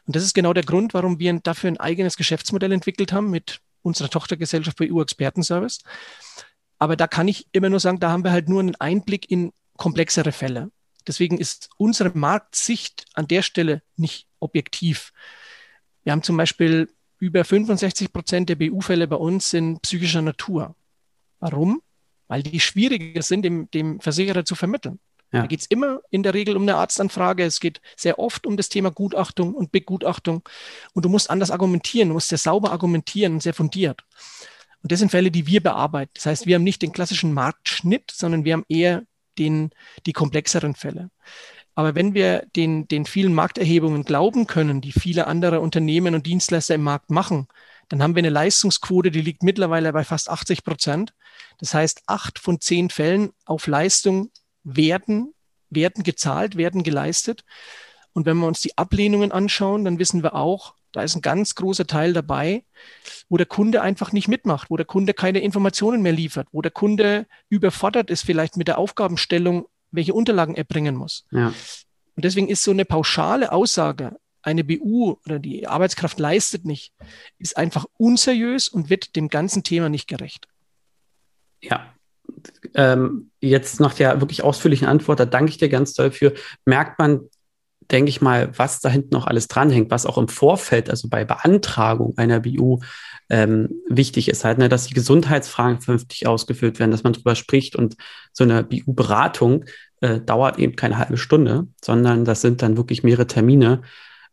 [0.05, 3.59] Und das ist genau der Grund, warum wir dafür ein eigenes Geschäftsmodell entwickelt haben mit
[3.81, 5.79] unserer Tochtergesellschaft BU Expertenservice.
[6.77, 9.51] Aber da kann ich immer nur sagen, da haben wir halt nur einen Einblick in
[9.75, 10.71] komplexere Fälle.
[11.05, 15.11] Deswegen ist unsere Marktsicht an der Stelle nicht objektiv.
[16.03, 20.75] Wir haben zum Beispiel über 65 Prozent der BU-Fälle bei uns in psychischer Natur.
[21.39, 21.81] Warum?
[22.29, 24.99] weil die schwieriger sind, dem, dem Versicherer zu vermitteln.
[25.31, 25.41] Ja.
[25.41, 27.43] Da geht es immer in der Regel um eine Arztanfrage.
[27.43, 30.47] Es geht sehr oft um das Thema Gutachtung und Begutachtung.
[30.93, 34.03] Und du musst anders argumentieren, du musst sehr sauber argumentieren, sehr fundiert.
[34.81, 36.11] Und das sind Fälle, die wir bearbeiten.
[36.15, 39.03] Das heißt, wir haben nicht den klassischen Marktschnitt, sondern wir haben eher
[39.37, 39.71] den,
[40.05, 41.11] die komplexeren Fälle.
[41.75, 46.75] Aber wenn wir den, den vielen Markterhebungen glauben können, die viele andere Unternehmen und Dienstleister
[46.75, 47.47] im Markt machen,
[47.87, 51.13] dann haben wir eine Leistungsquote, die liegt mittlerweile bei fast 80 Prozent.
[51.59, 54.29] Das heißt, acht von zehn Fällen auf Leistung
[54.63, 55.33] werden,
[55.69, 57.43] werden gezahlt, werden geleistet.
[58.13, 61.55] Und wenn wir uns die Ablehnungen anschauen, dann wissen wir auch, da ist ein ganz
[61.55, 62.63] großer Teil dabei,
[63.29, 66.71] wo der Kunde einfach nicht mitmacht, wo der Kunde keine Informationen mehr liefert, wo der
[66.71, 71.25] Kunde überfordert ist vielleicht mit der Aufgabenstellung, welche Unterlagen er bringen muss.
[71.31, 71.53] Ja.
[72.15, 76.93] Und deswegen ist so eine pauschale Aussage, eine BU oder die Arbeitskraft leistet nicht,
[77.37, 80.47] ist einfach unseriös und wird dem ganzen Thema nicht gerecht.
[81.61, 81.93] Ja,
[82.75, 86.33] ähm, jetzt nach der wirklich ausführlichen Antwort, da danke ich dir ganz doll für,
[86.65, 87.21] merkt man,
[87.91, 91.25] denke ich mal, was da hinten noch alles dranhängt, was auch im Vorfeld, also bei
[91.25, 92.79] Beantragung einer BU
[93.29, 97.75] ähm, wichtig ist halt, ne, dass die Gesundheitsfragen vernünftig ausgeführt werden, dass man drüber spricht
[97.75, 97.95] und
[98.33, 99.65] so eine BU-Beratung
[100.01, 103.81] äh, dauert eben keine halbe Stunde, sondern das sind dann wirklich mehrere Termine.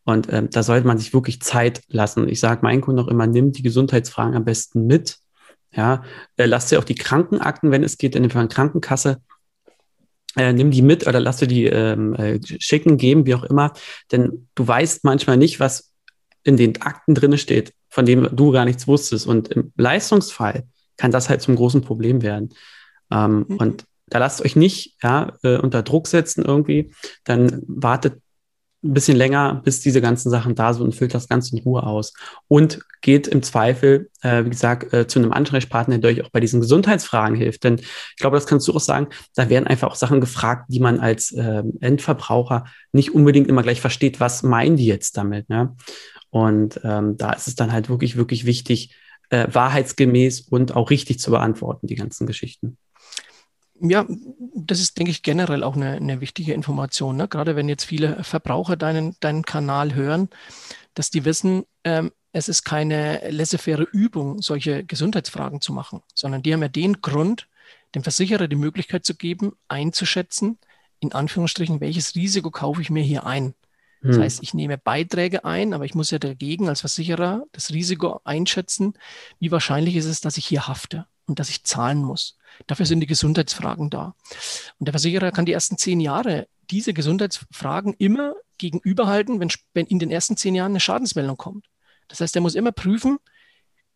[0.04, 2.28] Und ähm, da sollte man sich wirklich Zeit lassen.
[2.28, 5.18] Ich sage meinen Kunden auch immer, nimm die Gesundheitsfragen am besten mit.
[5.76, 6.02] Ja,
[6.36, 9.20] äh, lass dir auch die Krankenakten, wenn es geht, in der Krankenkasse
[10.36, 13.72] äh, nimm die mit oder lass dir die ähm, äh, schicken, geben, wie auch immer.
[14.12, 15.92] Denn du weißt manchmal nicht, was
[16.44, 19.26] in den Akten drin steht, von dem du gar nichts wusstest.
[19.26, 20.64] Und im Leistungsfall
[20.96, 22.50] kann das halt zum großen Problem werden.
[23.10, 23.56] Ähm, mhm.
[23.56, 26.92] Und da lasst euch nicht ja, äh, unter Druck setzen irgendwie.
[27.24, 28.20] Dann wartet
[28.86, 31.82] ein bisschen länger, bis diese ganzen Sachen da sind und füllt das Ganze in Ruhe
[31.82, 32.14] aus.
[32.48, 36.40] Und geht im Zweifel, äh, wie gesagt, äh, zu einem Ansprechpartner, der euch auch bei
[36.40, 37.64] diesen Gesundheitsfragen hilft.
[37.64, 40.80] Denn ich glaube, das kannst du auch sagen, da werden einfach auch Sachen gefragt, die
[40.80, 45.48] man als äh, Endverbraucher nicht unbedingt immer gleich versteht, was meinen die jetzt damit.
[45.48, 45.76] Ne?
[46.30, 48.94] Und ähm, da ist es dann halt wirklich, wirklich wichtig,
[49.30, 52.76] äh, wahrheitsgemäß und auch richtig zu beantworten, die ganzen Geschichten.
[53.80, 54.06] Ja,
[54.54, 57.16] das ist, denke ich, generell auch eine, eine wichtige Information.
[57.16, 57.28] Ne?
[57.28, 60.28] Gerade wenn jetzt viele Verbraucher deinen, deinen Kanal hören,
[60.94, 66.52] dass die wissen, ähm, es ist keine laissez-faire Übung, solche Gesundheitsfragen zu machen, sondern die
[66.52, 67.48] haben ja den Grund,
[67.94, 70.58] dem Versicherer die Möglichkeit zu geben, einzuschätzen,
[71.00, 73.54] in Anführungsstrichen, welches Risiko kaufe ich mir hier ein.
[74.02, 74.22] Das hm.
[74.22, 78.94] heißt, ich nehme Beiträge ein, aber ich muss ja dagegen als Versicherer das Risiko einschätzen,
[79.38, 82.38] wie wahrscheinlich ist es, dass ich hier hafte und dass ich zahlen muss.
[82.66, 84.14] Dafür sind die Gesundheitsfragen da.
[84.78, 89.98] Und der Versicherer kann die ersten zehn Jahre diese Gesundheitsfragen immer gegenüberhalten, wenn, wenn in
[89.98, 91.66] den ersten zehn Jahren eine Schadensmeldung kommt.
[92.08, 93.18] Das heißt, er muss immer prüfen,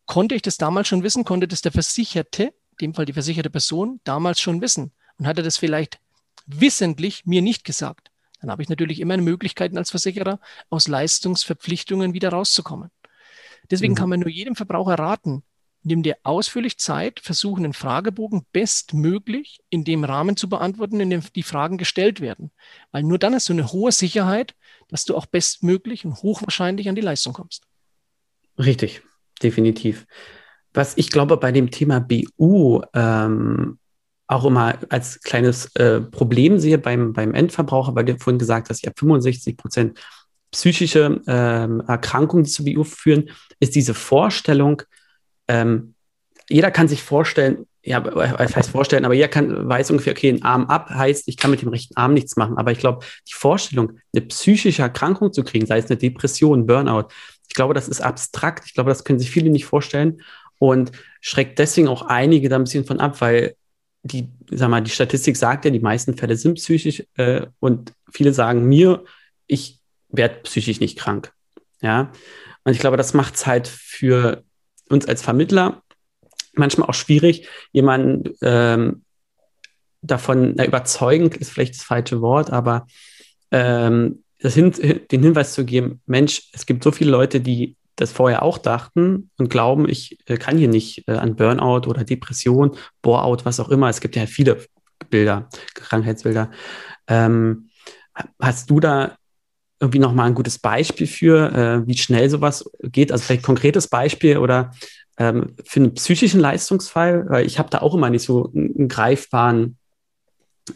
[0.07, 3.51] konnte ich das damals schon wissen, konnte das der Versicherte, in dem Fall die versicherte
[3.51, 6.01] Person, damals schon wissen und hat er das vielleicht
[6.47, 8.11] wissentlich mir nicht gesagt.
[8.40, 10.40] Dann habe ich natürlich immer Möglichkeiten als Versicherer,
[10.71, 12.90] aus Leistungsverpflichtungen wieder rauszukommen.
[13.71, 13.99] Deswegen mhm.
[13.99, 15.43] kann man nur jedem Verbraucher raten,
[15.83, 21.23] Nimm dir ausführlich Zeit, versuche den Fragebogen bestmöglich in dem Rahmen zu beantworten, in dem
[21.35, 22.51] die Fragen gestellt werden.
[22.93, 24.55] Weil nur dann hast du eine hohe Sicherheit,
[24.88, 27.64] dass du auch bestmöglich und hochwahrscheinlich an die Leistung kommst.
[28.59, 29.03] Richtig,
[29.43, 30.07] definitiv.
[30.75, 33.79] Was ich glaube bei dem Thema BU ähm,
[34.27, 38.85] auch immer als kleines äh, Problem sehe beim, beim Endverbraucher, weil du vorhin gesagt hast,
[38.85, 39.99] ja 65 Prozent
[40.53, 44.83] psychische ähm, Erkrankungen, die zu BU führen, ist diese Vorstellung,
[45.50, 45.94] ähm,
[46.48, 50.42] jeder kann sich vorstellen, ja, was heißt vorstellen, aber jeder kann, weiß ungefähr, okay, ein
[50.42, 52.56] Arm ab heißt, ich kann mit dem rechten Arm nichts machen.
[52.56, 57.08] Aber ich glaube, die Vorstellung, eine psychische Erkrankung zu kriegen, sei es eine Depression, Burnout,
[57.48, 58.64] ich glaube, das ist abstrakt.
[58.66, 60.22] Ich glaube, das können sich viele nicht vorstellen
[60.58, 63.56] und schreckt deswegen auch einige da ein bisschen von ab, weil
[64.02, 68.32] die, sag mal, die Statistik sagt ja, die meisten Fälle sind psychisch äh, und viele
[68.32, 69.04] sagen mir,
[69.46, 71.32] ich werde psychisch nicht krank.
[71.80, 72.12] Ja.
[72.64, 74.44] Und ich glaube, das macht es halt für
[74.90, 75.83] uns als Vermittler
[76.55, 79.05] manchmal auch schwierig, jemanden ähm,
[80.03, 82.87] davon na, überzeugend ist vielleicht das falsche Wort, aber
[83.50, 84.72] ähm, hin,
[85.11, 89.31] den Hinweis zu geben, Mensch, es gibt so viele Leute, die das vorher auch dachten
[89.37, 93.68] und glauben, ich äh, kann hier nicht äh, an Burnout oder Depression, Boreout, was auch
[93.68, 93.90] immer.
[93.90, 94.64] Es gibt ja viele
[95.11, 96.50] Bilder, Krankheitsbilder.
[97.07, 97.68] Ähm,
[98.40, 99.16] hast du da
[99.81, 103.11] irgendwie nochmal ein gutes Beispiel für, äh, wie schnell sowas geht?
[103.11, 104.73] Also vielleicht konkretes Beispiel oder
[105.16, 108.88] ähm, für einen psychischen Leistungsfall, weil ich habe da auch immer nicht so einen, einen
[108.88, 109.79] greifbaren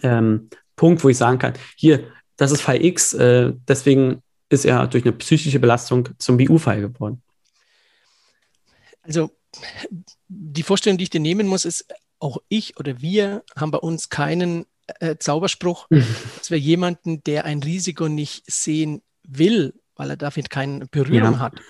[0.02, 4.86] ähm, Punkt, wo ich sagen kann, hier, das ist Fall X, äh, deswegen ist er
[4.86, 7.22] durch eine psychische Belastung zum BU-Fall geworden.
[9.02, 9.30] Also
[10.28, 11.86] die Vorstellung, die ich dir nehmen muss, ist,
[12.18, 14.64] auch ich oder wir haben bei uns keinen
[15.00, 15.86] äh, Zauberspruch,
[16.38, 21.38] dass wir jemanden, der ein Risiko nicht sehen will, weil er dafür keine Berührung ja.
[21.38, 21.60] hat,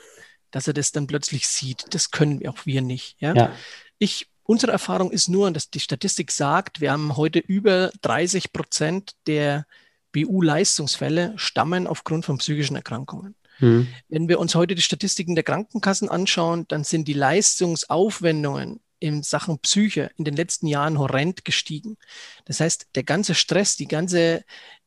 [0.50, 1.86] dass er das dann plötzlich sieht.
[1.90, 3.16] Das können auch wir nicht.
[3.20, 3.34] Ja?
[3.34, 3.52] ja.
[3.98, 9.12] Ich, unsere Erfahrung ist nur, dass die Statistik sagt, wir haben heute über 30 Prozent
[9.26, 9.66] der
[10.12, 13.34] BU-Leistungsfälle stammen aufgrund von psychischen Erkrankungen.
[13.58, 13.86] Hm.
[14.08, 19.58] Wenn wir uns heute die Statistiken der Krankenkassen anschauen, dann sind die Leistungsaufwendungen in Sachen
[19.58, 21.98] Psyche in den letzten Jahren horrend gestiegen.
[22.46, 24.44] Das heißt, der ganze Stress, die ganze,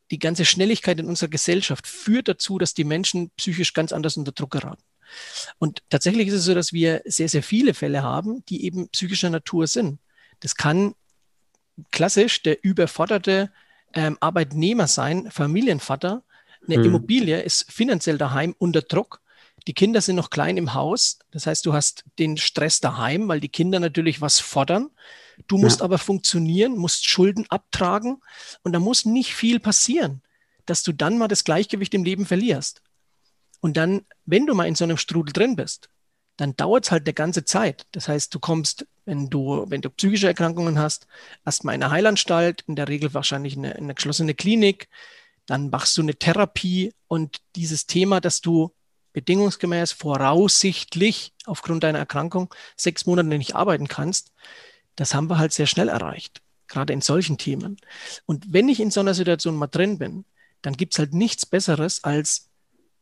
[0.10, 4.32] die ganze Schnelligkeit in unserer Gesellschaft führt dazu, dass die Menschen psychisch ganz anders unter
[4.32, 4.82] Druck geraten.
[5.60, 9.30] Und tatsächlich ist es so, dass wir sehr, sehr viele Fälle haben, die eben psychischer
[9.30, 10.00] Natur sind.
[10.40, 10.96] Das kann
[11.92, 13.52] klassisch der überforderte
[13.94, 16.24] ähm, Arbeitnehmer sein, Familienvater.
[16.66, 16.86] Eine hm.
[16.86, 19.22] Immobilie ist finanziell daheim unter Druck
[19.68, 21.20] die Kinder sind noch klein im Haus.
[21.32, 24.90] Das heißt, du hast den Stress daheim, weil die Kinder natürlich was fordern.
[25.48, 25.86] Du musst ja.
[25.86, 28.22] aber funktionieren, musst Schulden abtragen
[28.64, 30.22] und da muss nicht viel passieren.
[30.66, 32.82] dass du dann mal das Gleichgewicht im Leben verlierst.
[33.62, 35.90] Und dann, wenn du mal in so einem Strudel drin bist,
[36.36, 37.88] dann dauert es halt eine ganze Zeit.
[37.94, 41.08] Das heißt, du kommst, wenn du, wenn du psychische Erkrankungen hast,
[41.46, 44.90] erstmal in eine Heilanstalt, in der Regel wahrscheinlich in eine, in eine geschlossene Klinik,
[45.46, 48.74] dann machst du eine Therapie und dieses Thema, dass du
[49.18, 54.32] bedingungsgemäß voraussichtlich aufgrund deiner Erkrankung sechs Monate nicht arbeiten kannst,
[54.96, 57.78] das haben wir halt sehr schnell erreicht, gerade in solchen Themen.
[58.28, 60.26] Und wenn ich in so einer Situation mal drin bin,
[60.62, 62.52] dann gibt es halt nichts Besseres, als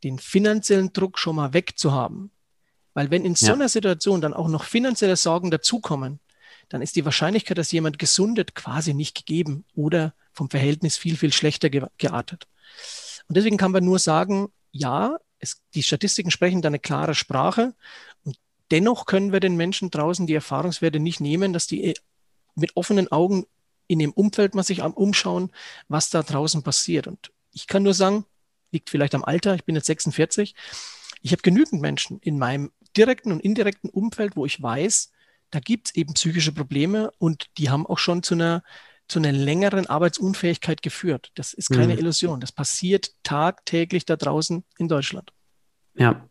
[0.06, 2.32] den finanziellen Druck schon mal wegzuhaben.
[2.93, 6.21] Weil wenn in so einer Situation dann auch noch finanzielle Sorgen dazukommen,
[6.69, 11.34] dann ist die Wahrscheinlichkeit, dass jemand gesundet, quasi nicht gegeben oder vom Verhältnis viel, viel
[11.34, 12.47] schlechter ge geartet.
[13.28, 17.74] Und deswegen kann man nur sagen, ja, es, die Statistiken sprechen da eine klare Sprache.
[18.24, 18.38] Und
[18.72, 21.94] dennoch können wir den Menschen draußen die Erfahrungswerte nicht nehmen, dass die äh,
[22.56, 23.46] mit offenen Augen
[23.88, 25.52] in dem Umfeld mal sich umschauen,
[25.88, 27.08] was da draußen passiert.
[27.08, 28.26] Und ich kann nur sagen,
[28.72, 30.56] liegt vielleicht am Alter, ich bin jetzt 46,
[31.22, 35.12] ich habe genügend Menschen in meinem direkten und indirekten Umfeld, wo ich weiß,
[35.52, 38.64] da gibt es eben psychische Probleme und die haben auch schon zu einer,
[39.08, 41.32] zu einer längeren Arbeitsunfähigkeit geführt.
[41.36, 42.00] Das ist keine mhm.
[42.00, 42.40] Illusion.
[42.40, 45.32] Das passiert tagtäglich da draußen in Deutschland.
[45.98, 46.28] Ja,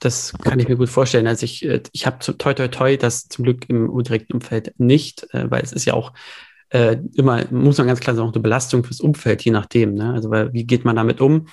[0.00, 1.26] das kann ich mir gut vorstellen.
[1.26, 5.26] Also ich, äh, ich habe toi toi toi das zum Glück im direkten Umfeld nicht,
[5.34, 6.12] äh, weil es ist ja auch
[6.70, 9.94] äh, immer, muss man ganz klar sagen, auch eine Belastung fürs Umfeld, je nachdem.
[9.94, 10.12] Ne?
[10.12, 11.48] Also weil, wie geht man damit um?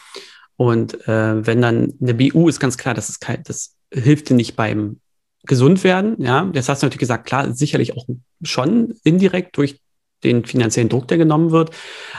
[0.57, 4.35] Und äh, wenn dann eine BU ist ganz klar, das ist kein, das hilft dir
[4.35, 4.99] nicht beim
[5.43, 6.15] gesund werden.
[6.19, 8.07] Ja, das hast du natürlich gesagt, klar, sicherlich auch
[8.41, 9.79] schon indirekt durch
[10.23, 11.71] den finanziellen Druck, der genommen wird.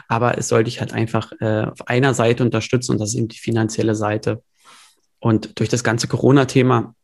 [0.08, 3.28] Aber es soll dich halt einfach äh, auf einer Seite unterstützen und das ist eben
[3.28, 4.42] die finanzielle Seite.
[5.18, 6.94] Und durch das ganze Corona-Thema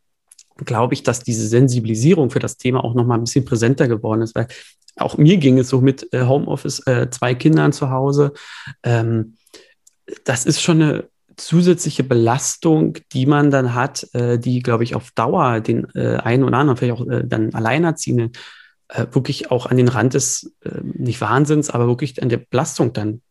[0.56, 4.22] glaube ich, dass diese Sensibilisierung für das Thema auch noch mal ein bisschen präsenter geworden
[4.22, 4.48] ist, weil
[4.96, 8.32] auch mir ging es so mit äh, Homeoffice, äh, zwei Kindern zu Hause.
[8.82, 9.36] Ähm,
[10.24, 15.10] das ist schon eine zusätzliche Belastung, die man dann hat, äh, die, glaube ich, auf
[15.12, 18.32] Dauer den einen oder anderen, vielleicht auch dann Alleinerziehenden,
[19.10, 23.22] wirklich auch an den Rand des, nicht Wahnsinns, aber wirklich an der Belastung dann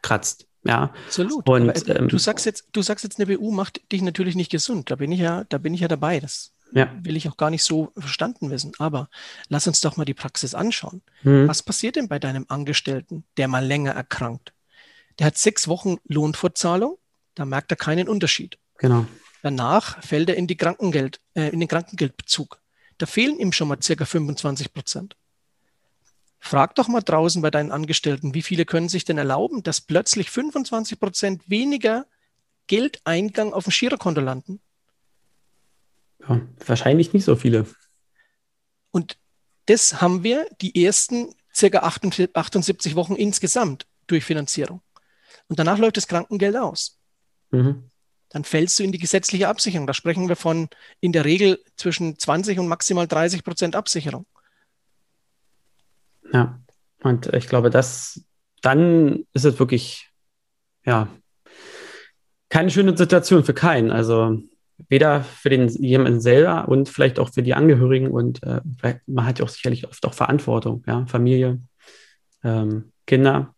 [0.00, 0.46] kratzt.
[0.68, 1.48] Ja, absolut.
[1.48, 4.50] Und, äh, ähm, du sagst jetzt, du sagst jetzt, eine BU macht dich natürlich nicht
[4.50, 4.90] gesund.
[4.90, 6.20] Da bin ich ja, da bin ich ja dabei.
[6.20, 6.92] Das ja.
[7.02, 8.72] will ich auch gar nicht so verstanden wissen.
[8.78, 9.08] Aber
[9.48, 11.02] lass uns doch mal die Praxis anschauen.
[11.22, 11.48] Mhm.
[11.48, 14.52] Was passiert denn bei deinem Angestellten, der mal länger erkrankt?
[15.18, 16.98] Der hat sechs Wochen Lohnfortzahlung
[17.38, 18.58] da merkt er keinen Unterschied.
[18.78, 19.06] Genau.
[19.42, 22.60] Danach fällt er in, die Krankengeld, äh, in den Krankengeldbezug.
[22.98, 25.16] Da fehlen ihm schon mal circa 25 Prozent.
[26.40, 30.30] Frag doch mal draußen bei deinen Angestellten, wie viele können sich denn erlauben, dass plötzlich
[30.30, 32.06] 25 Prozent weniger
[32.68, 34.60] Geldeingang auf dem Girokonto landen?
[36.20, 37.66] Ja, wahrscheinlich nicht so viele.
[38.90, 39.18] Und
[39.66, 44.80] das haben wir die ersten circa 78 Wochen insgesamt durch Finanzierung.
[45.48, 46.98] Und danach läuft das Krankengeld aus.
[47.50, 47.90] Mhm.
[48.30, 49.86] Dann fällst du in die gesetzliche Absicherung.
[49.86, 50.68] Da sprechen wir von
[51.00, 54.26] in der Regel zwischen 20 und maximal 30 Prozent Absicherung.
[56.32, 56.58] Ja,
[57.02, 58.24] und ich glaube, das
[58.62, 60.10] dann ist es wirklich,
[60.84, 61.08] ja,
[62.48, 63.90] keine schöne Situation für keinen.
[63.90, 64.38] Also
[64.88, 68.60] weder für den jemanden selber und vielleicht auch für die Angehörigen und äh,
[69.06, 71.60] man hat ja auch sicherlich oft auch Verantwortung, ja, Familie,
[72.44, 73.54] ähm, Kinder.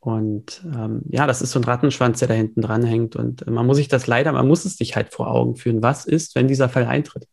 [0.00, 3.14] Und ähm, ja, das ist so ein Rattenschwanz, der da hinten dran hängt.
[3.14, 5.82] Und man muss sich das leider, man muss es sich halt vor Augen führen.
[5.82, 7.26] Was ist, wenn dieser Fall eintritt?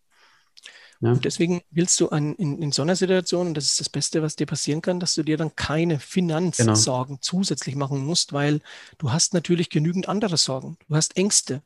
[1.02, 1.12] Ja.
[1.12, 4.22] Und deswegen willst du an, in, in so einer Situation, und das ist das Beste,
[4.22, 7.20] was dir passieren kann, dass du dir dann keine Finanzsorgen genau.
[7.22, 8.62] zusätzlich machen musst, weil
[8.98, 10.78] du hast natürlich genügend andere Sorgen.
[10.88, 11.62] Du hast Ängste.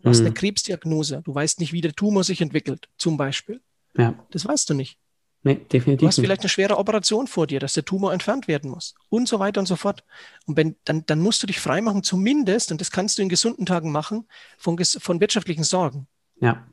[0.00, 0.12] Du mhm.
[0.12, 1.22] hast eine Krebsdiagnose.
[1.24, 3.60] Du weißt nicht, wie der Tumor sich entwickelt, zum Beispiel.
[3.96, 4.14] Ja.
[4.30, 4.98] Das weißt du nicht.
[5.42, 6.00] Nee, definitiv.
[6.00, 9.28] Du hast vielleicht eine schwere Operation vor dir, dass der Tumor entfernt werden muss und
[9.28, 10.04] so weiter und so fort.
[10.46, 13.64] Und wenn, dann, dann musst du dich freimachen, zumindest, und das kannst du in gesunden
[13.64, 14.26] Tagen machen,
[14.56, 16.08] von, von wirtschaftlichen Sorgen.
[16.40, 16.66] Ja.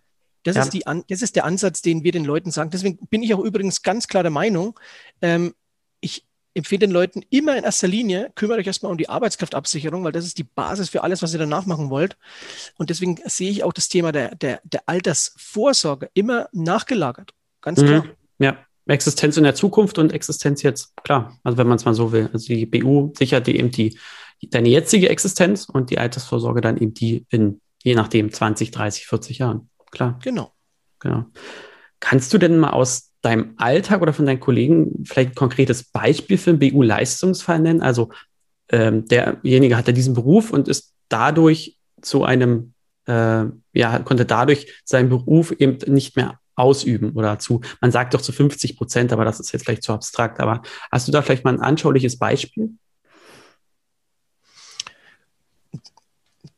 [0.45, 0.61] Das, ja.
[0.61, 2.69] Ist die, das ist der Ansatz, den wir den Leuten sagen.
[2.69, 4.79] Deswegen bin ich auch übrigens ganz klar der Meinung,
[5.21, 5.55] ähm,
[6.01, 6.23] ich
[6.53, 10.23] empfehle den Leuten immer in erster Linie, kümmert euch erstmal um die Arbeitskraftabsicherung, weil das
[10.23, 12.15] ist die Basis für alles, was ihr danach machen wollt.
[12.77, 17.33] Und deswegen sehe ich auch das Thema der, der, der Altersvorsorge immer nachgelagert.
[17.61, 17.85] Ganz mhm.
[17.87, 18.05] klar.
[18.37, 21.39] Ja, Existenz in der Zukunft und Existenz jetzt, klar.
[21.43, 22.29] Also wenn man es mal so will.
[22.31, 23.97] Also die BU sichert dir eben die,
[24.43, 29.39] deine jetzige Existenz und die Altersvorsorge dann eben die in, je nachdem, 20, 30, 40
[29.39, 29.69] Jahren.
[29.95, 30.19] Klar.
[30.23, 30.51] Genau.
[30.99, 31.25] Genau.
[31.99, 36.37] Kannst du denn mal aus deinem Alltag oder von deinen Kollegen vielleicht ein konkretes Beispiel
[36.37, 37.81] für einen BU-Leistungsfall nennen?
[37.81, 38.09] Also
[38.69, 42.73] ähm, derjenige hatte diesen Beruf und ist dadurch zu einem,
[43.07, 48.21] äh, ja, konnte dadurch seinen Beruf eben nicht mehr ausüben oder zu, man sagt doch
[48.21, 50.39] zu 50 Prozent, aber das ist jetzt vielleicht zu abstrakt.
[50.39, 52.71] Aber hast du da vielleicht mal ein anschauliches Beispiel?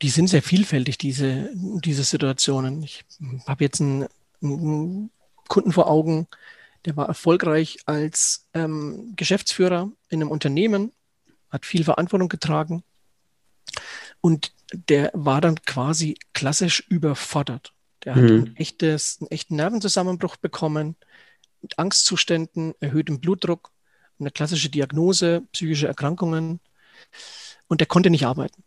[0.01, 2.83] Die sind sehr vielfältig, diese, diese Situationen.
[2.83, 3.05] Ich
[3.47, 4.07] habe jetzt einen,
[4.41, 5.11] einen,
[5.47, 6.27] Kunden vor Augen,
[6.83, 10.91] der war erfolgreich als ähm, Geschäftsführer in einem Unternehmen,
[11.49, 12.83] hat viel Verantwortung getragen
[14.19, 17.73] und der war dann quasi klassisch überfordert.
[18.03, 18.29] Der hat mhm.
[18.29, 20.97] ein echtes, einen echten Nervenzusammenbruch bekommen,
[21.61, 23.71] mit Angstzuständen, erhöhtem Blutdruck,
[24.19, 26.59] eine klassische Diagnose, psychische Erkrankungen
[27.67, 28.63] und der konnte nicht arbeiten.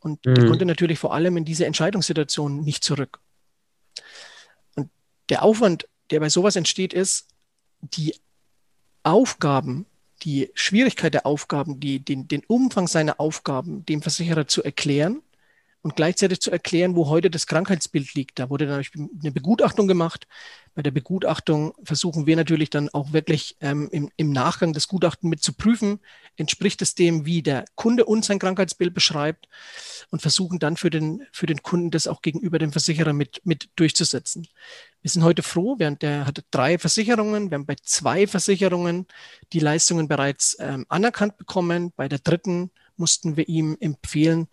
[0.00, 0.34] Und mhm.
[0.34, 3.20] der konnte natürlich vor allem in diese Entscheidungssituation nicht zurück.
[4.74, 4.90] Und
[5.28, 7.28] der Aufwand, der bei sowas entsteht, ist,
[7.80, 8.14] die
[9.02, 9.86] Aufgaben,
[10.22, 15.22] die Schwierigkeit der Aufgaben, die, den, den Umfang seiner Aufgaben dem Versicherer zu erklären
[15.82, 18.38] und gleichzeitig zu erklären, wo heute das Krankheitsbild liegt.
[18.38, 18.84] Da wurde dann
[19.20, 20.26] eine Begutachtung gemacht.
[20.74, 25.30] Bei der Begutachtung versuchen wir natürlich dann auch wirklich ähm, im, im, Nachgang das Gutachten
[25.30, 26.00] mit zu prüfen.
[26.36, 29.48] Entspricht es dem, wie der Kunde uns sein Krankheitsbild beschreibt
[30.10, 33.70] und versuchen dann für den, für den Kunden das auch gegenüber dem Versicherer mit, mit
[33.76, 34.46] durchzusetzen.
[35.00, 37.50] Wir sind heute froh, während der hatte drei Versicherungen.
[37.50, 39.06] Wir haben bei zwei Versicherungen
[39.54, 41.92] die Leistungen bereits ähm, anerkannt bekommen.
[41.96, 44.46] Bei der dritten mussten wir ihm empfehlen,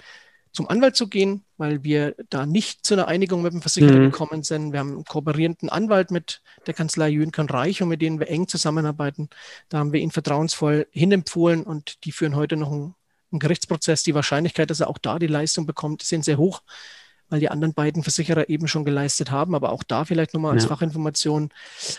[0.57, 4.11] zum Anwalt zu gehen, weil wir da nicht zu einer Einigung mit dem Versicherer mhm.
[4.11, 4.73] gekommen sind.
[4.73, 8.47] Wir haben einen kooperierenden Anwalt mit der Kanzlei Jünkan Reich und mit denen wir eng
[8.47, 9.29] zusammenarbeiten.
[9.69, 12.95] Da haben wir ihn vertrauensvoll hinempfohlen und die führen heute noch einen,
[13.31, 14.01] einen Gerichtsprozess.
[14.01, 16.63] Die Wahrscheinlichkeit, dass er auch da die Leistung bekommt, sind sehr hoch
[17.29, 19.55] weil die anderen beiden Versicherer eben schon geleistet haben.
[19.55, 20.69] Aber auch da vielleicht nochmal als ja.
[20.69, 21.49] Fachinformation,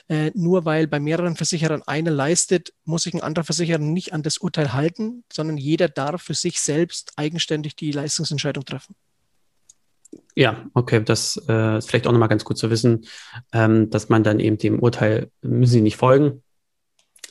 [0.08, 4.22] äh, nur weil bei mehreren Versicherern einer leistet, muss sich ein anderer Versicherer nicht an
[4.22, 8.94] das Urteil halten, sondern jeder darf für sich selbst eigenständig die Leistungsentscheidung treffen.
[10.34, 13.06] Ja, okay, das äh, ist vielleicht auch nochmal ganz gut zu wissen,
[13.52, 16.42] ähm, dass man dann eben dem Urteil, müssen sie nicht folgen,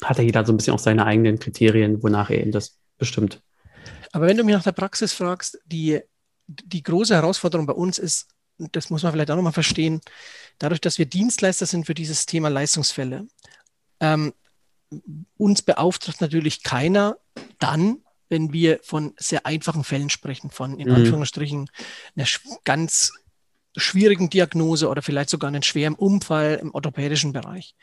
[0.03, 3.41] hat ja jeder so ein bisschen auch seine eigenen Kriterien, wonach er eben das bestimmt.
[4.11, 6.01] Aber wenn du mich nach der Praxis fragst, die
[6.47, 8.27] die große Herausforderung bei uns ist,
[8.57, 10.01] das muss man vielleicht auch nochmal verstehen,
[10.57, 13.27] dadurch, dass wir Dienstleister sind für dieses Thema Leistungsfälle,
[13.99, 14.33] ähm,
[15.37, 17.17] uns beauftragt natürlich keiner
[17.59, 17.97] dann,
[18.29, 20.95] wenn wir von sehr einfachen Fällen sprechen, von in mhm.
[20.95, 21.69] Anführungsstrichen
[22.15, 22.27] einer
[22.63, 23.11] ganz
[23.75, 27.75] schwierigen Diagnose oder vielleicht sogar einen schweren Unfall im orthopädischen Bereich.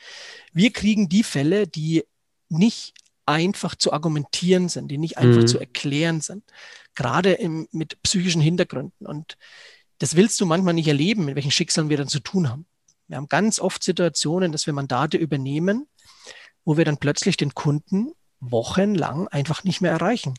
[0.52, 2.04] Wir kriegen die Fälle, die
[2.48, 2.94] nicht
[3.26, 5.46] einfach zu argumentieren sind, die nicht einfach mhm.
[5.46, 6.44] zu erklären sind
[6.94, 9.06] gerade im, mit psychischen Hintergründen.
[9.06, 9.36] Und
[9.98, 12.66] das willst du manchmal nicht erleben, mit welchen Schicksalen wir dann zu tun haben.
[13.08, 15.86] Wir haben ganz oft Situationen, dass wir Mandate übernehmen,
[16.64, 20.34] wo wir dann plötzlich den Kunden wochenlang einfach nicht mehr erreichen.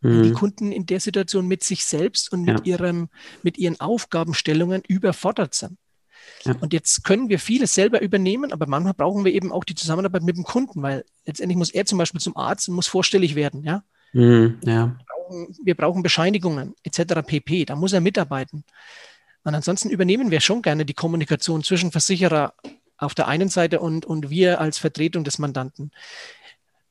[0.00, 0.22] Mhm.
[0.22, 2.74] Die Kunden in der Situation mit sich selbst und mit, ja.
[2.74, 3.08] ihrem,
[3.42, 5.76] mit ihren Aufgabenstellungen überfordert sind.
[6.44, 6.54] Ja.
[6.60, 10.22] Und jetzt können wir vieles selber übernehmen, aber manchmal brauchen wir eben auch die Zusammenarbeit
[10.22, 13.64] mit dem Kunden, weil letztendlich muss er zum Beispiel zum Arzt und muss vorstellig werden.
[13.64, 13.82] Ja?
[14.12, 14.96] Mhm, ja
[15.28, 17.22] brauchen, wir brauchen Bescheinigungen etc.
[17.26, 17.64] pp.
[17.64, 18.64] Da muss er mitarbeiten.
[19.44, 22.54] Und ansonsten übernehmen wir schon gerne die Kommunikation zwischen Versicherer
[22.96, 25.92] auf der einen Seite und, und wir als Vertretung des Mandanten.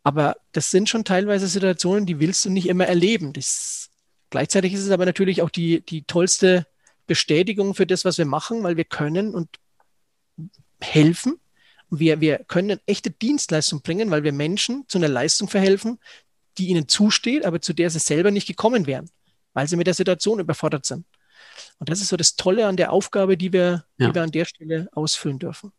[0.04, 3.34] Aber das sind schon teilweise Situationen, die willst du nicht immer erleben.
[3.34, 3.90] Das,
[4.30, 6.66] gleichzeitig ist es aber natürlich auch die, die tollste
[7.08, 9.50] Bestätigung für das, was wir machen, weil wir können und
[10.82, 11.40] helfen.
[11.90, 16.00] Wir, wir können eine echte Dienstleistung bringen, weil wir Menschen zu einer Leistung verhelfen,
[16.58, 19.10] die ihnen zusteht, aber zu der sie selber nicht gekommen wären,
[19.54, 21.06] weil sie mit der Situation überfordert sind.
[21.80, 24.10] Und das ist so das Tolle an der Aufgabe, die wir, ja.
[24.10, 25.72] die wir an der Stelle ausfüllen dürfen.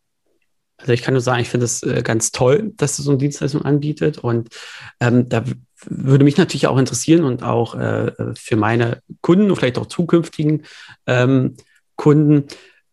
[0.78, 3.18] Also ich kann nur sagen, ich finde es äh, ganz toll, dass es so eine
[3.18, 4.18] Dienstleistung anbietet.
[4.18, 4.48] Und
[5.00, 5.44] ähm, da
[5.86, 10.64] würde mich natürlich auch interessieren und auch äh, für meine Kunden und vielleicht auch zukünftigen
[11.06, 11.56] ähm,
[11.96, 12.44] Kunden,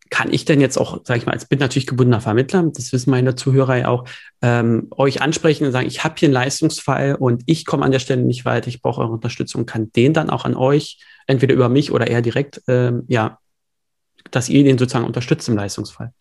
[0.09, 3.09] kann ich denn jetzt auch, sage ich mal, als bin natürlich gebundener Vermittler, das wissen
[3.09, 4.05] meine Zuhörer ja auch,
[4.41, 7.99] ähm, euch ansprechen und sagen, ich habe hier einen Leistungsfall und ich komme an der
[7.99, 11.69] Stelle nicht weiter, ich brauche eure Unterstützung, kann den dann auch an euch, entweder über
[11.69, 13.39] mich oder eher direkt, ähm, ja,
[14.31, 16.13] dass ihr den sozusagen unterstützt im Leistungsfall.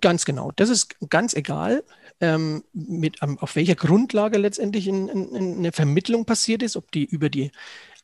[0.00, 0.52] Ganz genau.
[0.56, 1.84] Das ist ganz egal,
[2.20, 6.90] ähm, mit, um, auf welcher Grundlage letztendlich in, in, in eine Vermittlung passiert ist, ob
[6.92, 7.52] die über die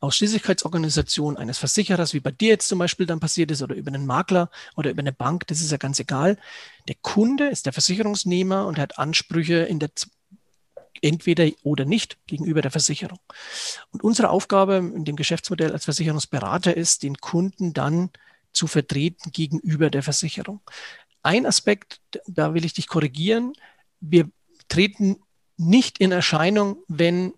[0.01, 4.05] Ausschließlichkeitsorganisation eines Versicherers, wie bei dir jetzt zum Beispiel dann passiert ist, oder über einen
[4.05, 6.39] Makler oder über eine Bank, das ist ja ganz egal.
[6.89, 9.91] Der Kunde ist der Versicherungsnehmer und hat Ansprüche in der
[11.03, 13.19] entweder oder nicht gegenüber der Versicherung.
[13.91, 18.11] Und unsere Aufgabe in dem Geschäftsmodell als Versicherungsberater ist, den Kunden dann
[18.53, 20.61] zu vertreten gegenüber der Versicherung.
[21.23, 23.53] Ein Aspekt, da will ich dich korrigieren,
[24.03, 24.29] wir
[24.69, 25.17] treten
[25.57, 27.33] nicht in Erscheinung, wenn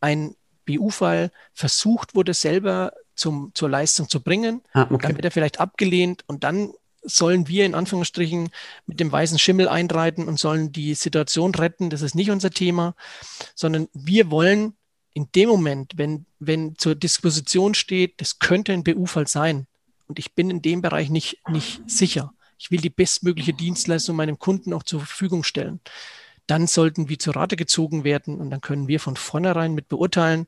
[0.00, 0.34] ein
[0.64, 4.62] BU-Fall versucht wurde, selber zum, zur Leistung zu bringen.
[4.72, 4.98] Ah, okay.
[5.02, 8.50] Dann wird er vielleicht abgelehnt und dann sollen wir in Anführungsstrichen
[8.86, 11.88] mit dem weißen Schimmel einreiten und sollen die Situation retten.
[11.88, 12.94] Das ist nicht unser Thema,
[13.54, 14.74] sondern wir wollen
[15.14, 19.66] in dem Moment, wenn, wenn zur Disposition steht, das könnte ein BU-Fall sein
[20.08, 24.38] und ich bin in dem Bereich nicht, nicht sicher, ich will die bestmögliche Dienstleistung meinem
[24.38, 25.80] Kunden auch zur Verfügung stellen,
[26.46, 30.46] dann sollten wir zur Rate gezogen werden und dann können wir von vornherein mit beurteilen.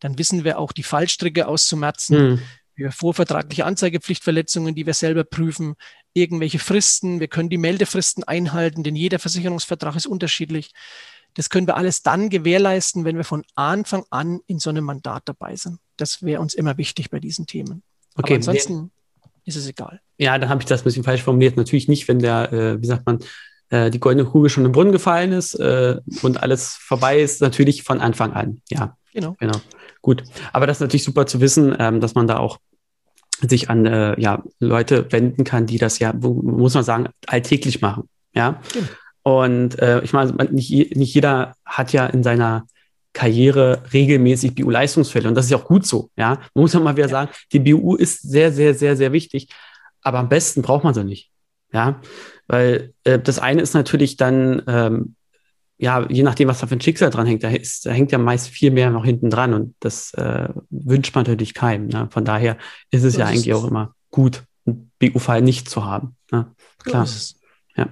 [0.00, 2.32] Dann wissen wir auch die Fallstricke auszumerzen.
[2.32, 2.42] Mhm.
[2.76, 5.74] Für vorvertragliche Anzeigepflichtverletzungen, die wir selber prüfen,
[6.12, 7.18] irgendwelche Fristen.
[7.18, 10.72] Wir können die Meldefristen einhalten, denn jeder Versicherungsvertrag ist unterschiedlich.
[11.34, 15.22] Das können wir alles dann gewährleisten, wenn wir von Anfang an in so einem Mandat
[15.26, 15.78] dabei sind.
[15.96, 17.82] Das wäre uns immer wichtig bei diesen Themen.
[18.14, 18.92] Okay, Aber ansonsten
[19.48, 20.00] ist es egal.
[20.18, 21.56] Ja, dann habe ich das ein bisschen falsch formuliert.
[21.56, 23.18] Natürlich nicht, wenn der, äh, wie sagt man,
[23.70, 27.82] äh, die goldene Kugel schon im Brunnen gefallen ist äh, und alles vorbei ist, natürlich
[27.82, 28.60] von Anfang an.
[28.68, 29.36] Ja, genau.
[29.38, 29.58] genau.
[30.02, 30.22] Gut.
[30.52, 32.58] Aber das ist natürlich super zu wissen, ähm, dass man da auch
[33.40, 38.08] sich an äh, ja, Leute wenden kann, die das ja, muss man sagen, alltäglich machen.
[38.34, 38.60] Ja.
[38.72, 38.86] Genau.
[39.22, 42.66] Und äh, ich meine, nicht, nicht jeder hat ja in seiner
[43.12, 45.28] Karriere regelmäßig BU-Leistungsfälle.
[45.28, 46.10] Und das ist ja auch gut so.
[46.16, 49.48] Ja, man muss ja mal wieder sagen, die BU ist sehr, sehr, sehr, sehr wichtig.
[50.02, 51.30] Aber am besten braucht man sie nicht.
[51.72, 52.00] Ja,
[52.46, 55.14] weil äh, das eine ist natürlich dann, ähm,
[55.76, 58.18] ja, je nachdem, was da für ein Schicksal dran hängt, da, ist, da hängt ja
[58.18, 61.88] meist viel mehr noch hinten dran und das äh, wünscht man natürlich keinem.
[61.88, 62.08] Ne?
[62.10, 62.56] Von daher
[62.90, 63.56] ist es das ja ist eigentlich es.
[63.56, 66.16] auch immer gut, einen BU-Fall nicht zu haben.
[66.32, 66.46] Ne?
[66.82, 67.06] Klar.
[67.76, 67.88] Ja.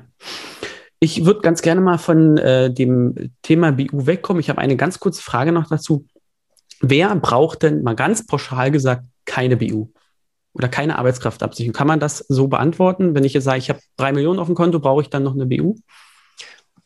[0.99, 4.41] Ich würde ganz gerne mal von äh, dem Thema BU wegkommen.
[4.41, 6.07] Ich habe eine ganz kurze Frage noch dazu.
[6.81, 9.89] Wer braucht denn mal ganz pauschal gesagt keine BU
[10.53, 11.75] oder keine Arbeitskraftabsicherung?
[11.75, 13.15] Kann man das so beantworten?
[13.15, 15.35] Wenn ich jetzt sage, ich habe drei Millionen auf dem Konto, brauche ich dann noch
[15.35, 15.77] eine BU?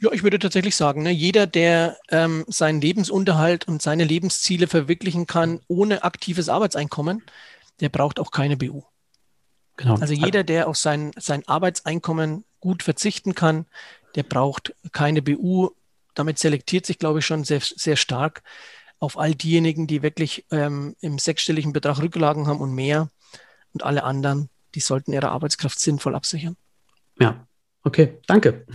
[0.00, 5.26] Ja, ich würde tatsächlich sagen, ne, jeder, der ähm, seinen Lebensunterhalt und seine Lebensziele verwirklichen
[5.26, 7.22] kann ohne aktives Arbeitseinkommen,
[7.80, 8.82] der braucht auch keine BU.
[9.76, 9.96] Genau.
[9.96, 13.66] Also jeder, der auf sein, sein Arbeitseinkommen gut verzichten kann,
[14.14, 15.70] der braucht keine BU.
[16.14, 18.42] Damit selektiert sich, glaube ich, schon sehr, sehr stark
[18.98, 23.08] auf all diejenigen, die wirklich ähm, im sechsstelligen Betrag Rücklagen haben und mehr.
[23.72, 26.56] Und alle anderen, die sollten ihre Arbeitskraft sinnvoll absichern.
[27.18, 27.46] Ja,
[27.82, 28.66] okay, danke.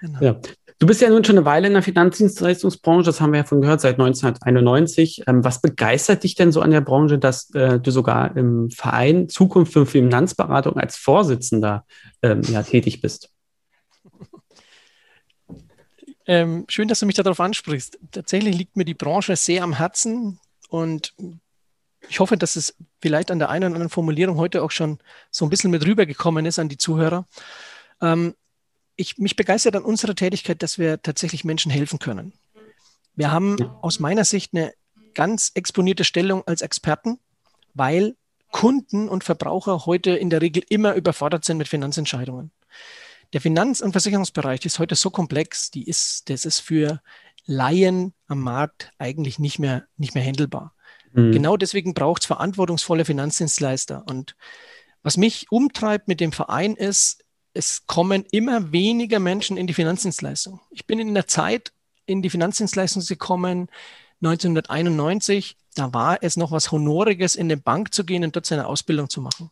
[0.00, 0.20] Genau.
[0.22, 0.40] Ja.
[0.78, 3.60] Du bist ja nun schon eine Weile in der Finanzdienstleistungsbranche, das haben wir ja von
[3.60, 5.24] gehört, seit 1991.
[5.26, 9.28] Ähm, was begeistert dich denn so an der Branche, dass äh, du sogar im Verein
[9.28, 11.84] Zukunft für Finanzberatung als Vorsitzender
[12.22, 13.28] ähm, ja, tätig bist?
[16.30, 17.98] Ähm, schön, dass du mich darauf ansprichst.
[18.12, 21.12] Tatsächlich liegt mir die Branche sehr am Herzen und
[22.08, 25.00] ich hoffe, dass es vielleicht an der einen oder anderen Formulierung heute auch schon
[25.32, 27.26] so ein bisschen mit rübergekommen ist an die Zuhörer.
[28.00, 28.36] Ähm,
[28.94, 32.32] ich, mich begeistert an unserer Tätigkeit, dass wir tatsächlich Menschen helfen können.
[33.16, 34.72] Wir haben aus meiner Sicht eine
[35.14, 37.18] ganz exponierte Stellung als Experten,
[37.74, 38.14] weil
[38.52, 42.52] Kunden und Verbraucher heute in der Regel immer überfordert sind mit Finanzentscheidungen.
[43.32, 47.00] Der Finanz- und Versicherungsbereich ist heute so komplex, die ist, das ist für
[47.46, 50.74] Laien am Markt eigentlich nicht mehr, nicht mehr handelbar.
[51.12, 51.32] Mhm.
[51.32, 54.04] Genau deswegen braucht es verantwortungsvolle Finanzdienstleister.
[54.06, 54.36] Und
[55.02, 60.60] was mich umtreibt mit dem Verein ist, es kommen immer weniger Menschen in die Finanzdienstleistung.
[60.70, 61.72] Ich bin in der Zeit
[62.06, 63.68] in die Finanzdienstleistung gekommen,
[64.22, 65.56] 1991.
[65.74, 69.08] Da war es noch was Honoriges, in eine Bank zu gehen und dort seine Ausbildung
[69.08, 69.50] zu machen.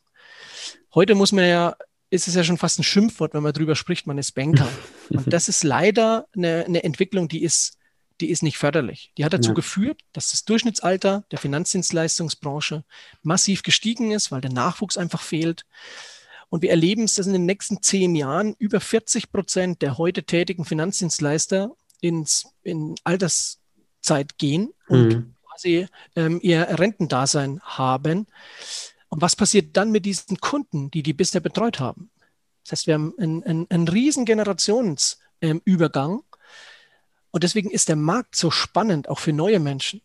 [0.94, 1.76] Heute muss man ja
[2.10, 4.68] ist es ja schon fast ein Schimpfwort, wenn man drüber spricht, man ist Banker.
[5.10, 7.76] Und das ist leider eine, eine Entwicklung, die ist,
[8.20, 9.12] die ist nicht förderlich.
[9.18, 9.54] Die hat dazu ja.
[9.54, 12.84] geführt, dass das Durchschnittsalter der Finanzdienstleistungsbranche
[13.22, 15.64] massiv gestiegen ist, weil der Nachwuchs einfach fehlt.
[16.48, 20.24] Und wir erleben es, dass in den nächsten zehn Jahren über 40 Prozent der heute
[20.24, 25.34] tätigen Finanzdienstleister ins, in Alterszeit gehen und mhm.
[25.46, 25.86] quasi
[26.16, 28.26] ähm, ihr Rentendasein haben.
[29.08, 32.10] Und was passiert dann mit diesen Kunden, die die bisher betreut haben?
[32.64, 36.22] Das heißt, wir haben einen, einen, einen riesen Generationsübergang.
[37.30, 40.02] Und deswegen ist der Markt so spannend, auch für neue Menschen.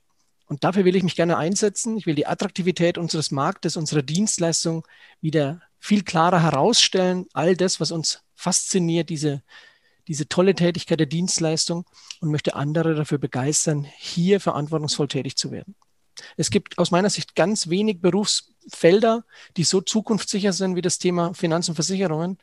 [0.48, 1.98] Und dafür will ich mich gerne einsetzen.
[1.98, 4.86] Ich will die Attraktivität unseres Marktes, unserer Dienstleistung
[5.20, 7.28] wieder viel klarer herausstellen.
[7.34, 9.42] All das, was uns fasziniert, diese,
[10.08, 11.86] diese tolle Tätigkeit der Dienstleistung
[12.20, 15.76] und möchte andere dafür begeistern, hier verantwortungsvoll tätig zu werden.
[16.38, 18.02] Es gibt aus meiner Sicht ganz wenig
[18.64, 19.24] Berufsfelder,
[19.58, 22.38] die so zukunftssicher sind wie das Thema Finanz- und Versicherungen.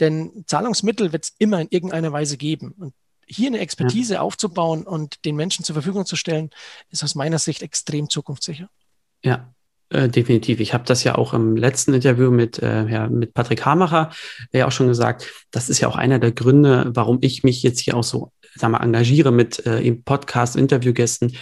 [0.00, 2.74] Denn Zahlungsmittel wird es immer in irgendeiner Weise geben.
[2.78, 2.94] Und
[3.26, 4.20] hier eine Expertise ja.
[4.20, 6.50] aufzubauen und den Menschen zur Verfügung zu stellen,
[6.90, 8.68] ist aus meiner Sicht extrem zukunftssicher.
[9.22, 9.54] Ja,
[9.88, 10.60] äh, definitiv.
[10.60, 14.10] Ich habe das ja auch im letzten Interview mit, äh, ja, mit Patrick Hamacher
[14.52, 15.32] ja auch schon gesagt.
[15.50, 18.70] Das ist ja auch einer der Gründe, warum ich mich jetzt hier auch so sag
[18.70, 21.36] mal, engagiere mit äh, im Podcast, Interviewgästen,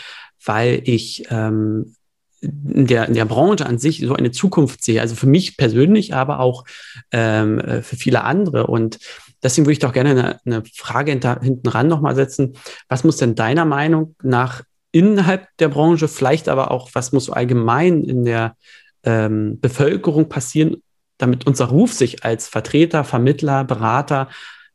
[0.44, 1.94] weil ich ähm,
[2.42, 5.00] der, in der Branche an sich so eine Zukunft sehe.
[5.00, 6.64] Also für mich persönlich, aber auch
[7.12, 8.66] ähm, äh, für viele andere.
[8.66, 8.98] Und
[9.42, 12.54] deswegen würde ich doch gerne eine, eine Frage hinter, hinten ran nochmal setzen.
[12.88, 18.04] Was muss denn deiner Meinung nach innerhalb der Branche, vielleicht aber auch, was muss allgemein
[18.04, 18.56] in der
[19.04, 20.82] ähm, Bevölkerung passieren,
[21.18, 24.28] damit unser Ruf sich als Vertreter, Vermittler, Berater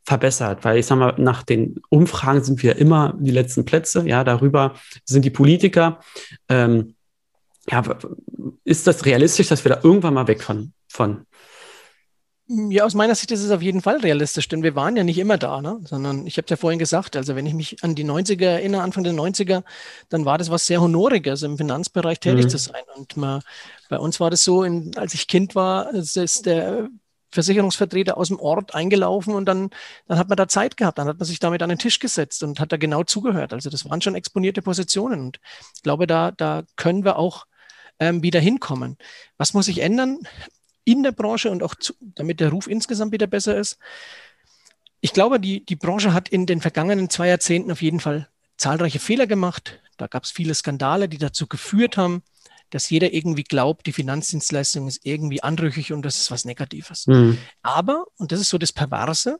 [0.05, 4.23] verbessert, weil ich sage mal, nach den Umfragen sind wir immer die letzten Plätze, ja,
[4.23, 5.99] darüber sind die Politiker.
[6.47, 6.95] Ähm,
[7.69, 7.83] ja,
[8.63, 11.25] ist das realistisch, dass wir da irgendwann mal weg von, von
[12.49, 15.17] ja, aus meiner Sicht ist es auf jeden Fall realistisch, denn wir waren ja nicht
[15.17, 15.81] immer da, ne?
[15.83, 18.83] sondern ich habe es ja vorhin gesagt, also wenn ich mich an die 90er erinnere,
[18.83, 19.63] Anfang der 90er,
[20.07, 22.49] dann war das was sehr Honoriges, im Finanzbereich tätig mhm.
[22.49, 22.83] zu sein.
[22.95, 23.41] Und man,
[23.89, 26.87] bei uns war das so, in, als ich Kind war, ist der
[27.31, 29.69] Versicherungsvertreter aus dem Ort eingelaufen und dann,
[30.07, 32.43] dann hat man da Zeit gehabt, dann hat man sich damit an den Tisch gesetzt
[32.43, 33.51] und hat da genau zugehört.
[33.51, 35.39] Also das waren schon exponierte Positionen und
[35.75, 37.45] ich glaube, da, da können wir auch
[37.99, 38.97] ähm, wieder hinkommen.
[39.37, 40.19] Was muss sich ändern?
[40.87, 43.77] in der Branche und auch zu, damit der Ruf insgesamt wieder besser ist.
[45.01, 48.99] Ich glaube, die, die Branche hat in den vergangenen zwei Jahrzehnten auf jeden Fall zahlreiche
[48.99, 49.81] Fehler gemacht.
[49.97, 52.23] Da gab es viele Skandale, die dazu geführt haben,
[52.69, 57.05] dass jeder irgendwie glaubt, die Finanzdienstleistung ist irgendwie anrüchig und das ist was Negatives.
[57.05, 57.37] Mhm.
[57.63, 59.39] Aber, und das ist so das Perverse,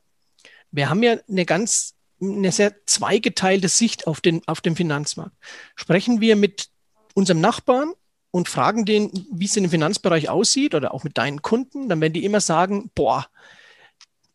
[0.72, 5.36] wir haben ja eine ganz, eine sehr zweigeteilte Sicht auf den, auf den Finanzmarkt.
[5.76, 6.68] Sprechen wir mit
[7.14, 7.94] unserem Nachbarn,
[8.38, 12.00] und fragen den, wie es in dem Finanzbereich aussieht oder auch mit deinen Kunden, dann
[12.00, 13.28] werden die immer sagen, boah,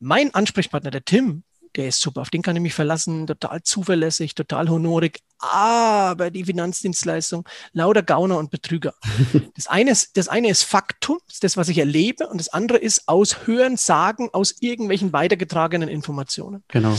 [0.01, 1.45] mein Ansprechpartner, der Tim,
[1.77, 6.45] der ist super, auf den kann ich mich verlassen, total zuverlässig, total honorig, aber die
[6.45, 8.95] Finanzdienstleistung, lauter Gauner und Betrüger.
[9.55, 12.49] Das eine ist, das eine ist Faktum, das, ist das, was ich erlebe, und das
[12.49, 16.65] andere ist aus Hören, Sagen, aus irgendwelchen weitergetragenen Informationen.
[16.69, 16.97] Genau.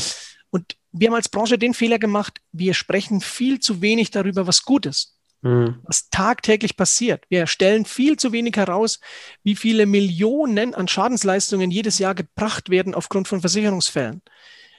[0.50, 4.64] Und wir haben als Branche den Fehler gemacht, wir sprechen viel zu wenig darüber, was
[4.64, 5.13] gut ist
[5.44, 5.80] mhm.
[5.84, 7.24] was tagtäglich passiert.
[7.30, 9.00] Wir stellen viel zu wenig heraus,
[9.44, 14.22] wie viele Millionen an Schadensleistungen jedes Jahr gebracht werden aufgrund von Versicherungsfällen.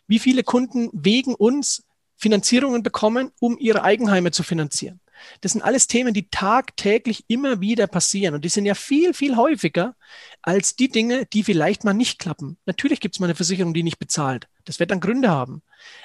[0.06, 1.84] Wie viele Kunden wegen uns
[2.16, 5.00] Finanzierungen bekommen, um ihre Eigenheime zu finanzieren.
[5.40, 8.34] Das sind alles Themen, die tagtäglich immer wieder passieren.
[8.34, 9.94] Und die sind ja viel, viel häufiger
[10.42, 12.58] als die Dinge, die vielleicht mal nicht klappen.
[12.66, 14.48] Natürlich gibt es mal eine Versicherung, die nicht bezahlt.
[14.64, 15.62] Das wird dann Gründe haben.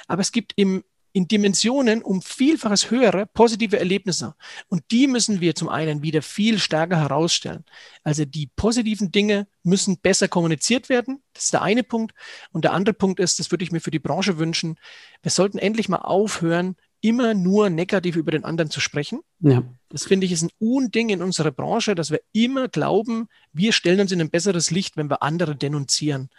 [0.07, 4.35] Aber es gibt im in Dimensionen um Vielfaches höhere positive Erlebnisse.
[4.67, 7.65] Und die müssen wir zum einen wieder viel stärker herausstellen.
[8.03, 11.21] Also die positiven Dinge müssen besser kommuniziert werden.
[11.33, 12.13] Das ist der eine Punkt.
[12.51, 14.77] Und der andere Punkt ist, das würde ich mir für die Branche wünschen,
[15.21, 19.21] wir sollten endlich mal aufhören, immer nur negativ über den anderen zu sprechen.
[19.39, 19.63] Ja.
[19.87, 24.01] Das finde ich ist ein Unding in unserer Branche, dass wir immer glauben, wir stellen
[24.01, 26.23] uns in ein besseres Licht, wenn wir andere denunzieren.
[26.23, 26.29] Und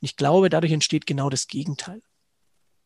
[0.00, 2.02] ich glaube, dadurch entsteht genau das Gegenteil.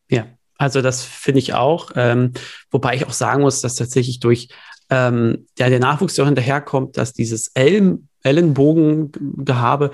[0.09, 0.27] Ja,
[0.61, 1.89] also das finde ich auch.
[1.95, 2.33] Ähm,
[2.69, 4.49] wobei ich auch sagen muss, dass tatsächlich durch
[4.91, 9.89] ähm, ja, der Nachwuchs, der hinterherkommt, dass dieses Ellen, Ellenbogengehabe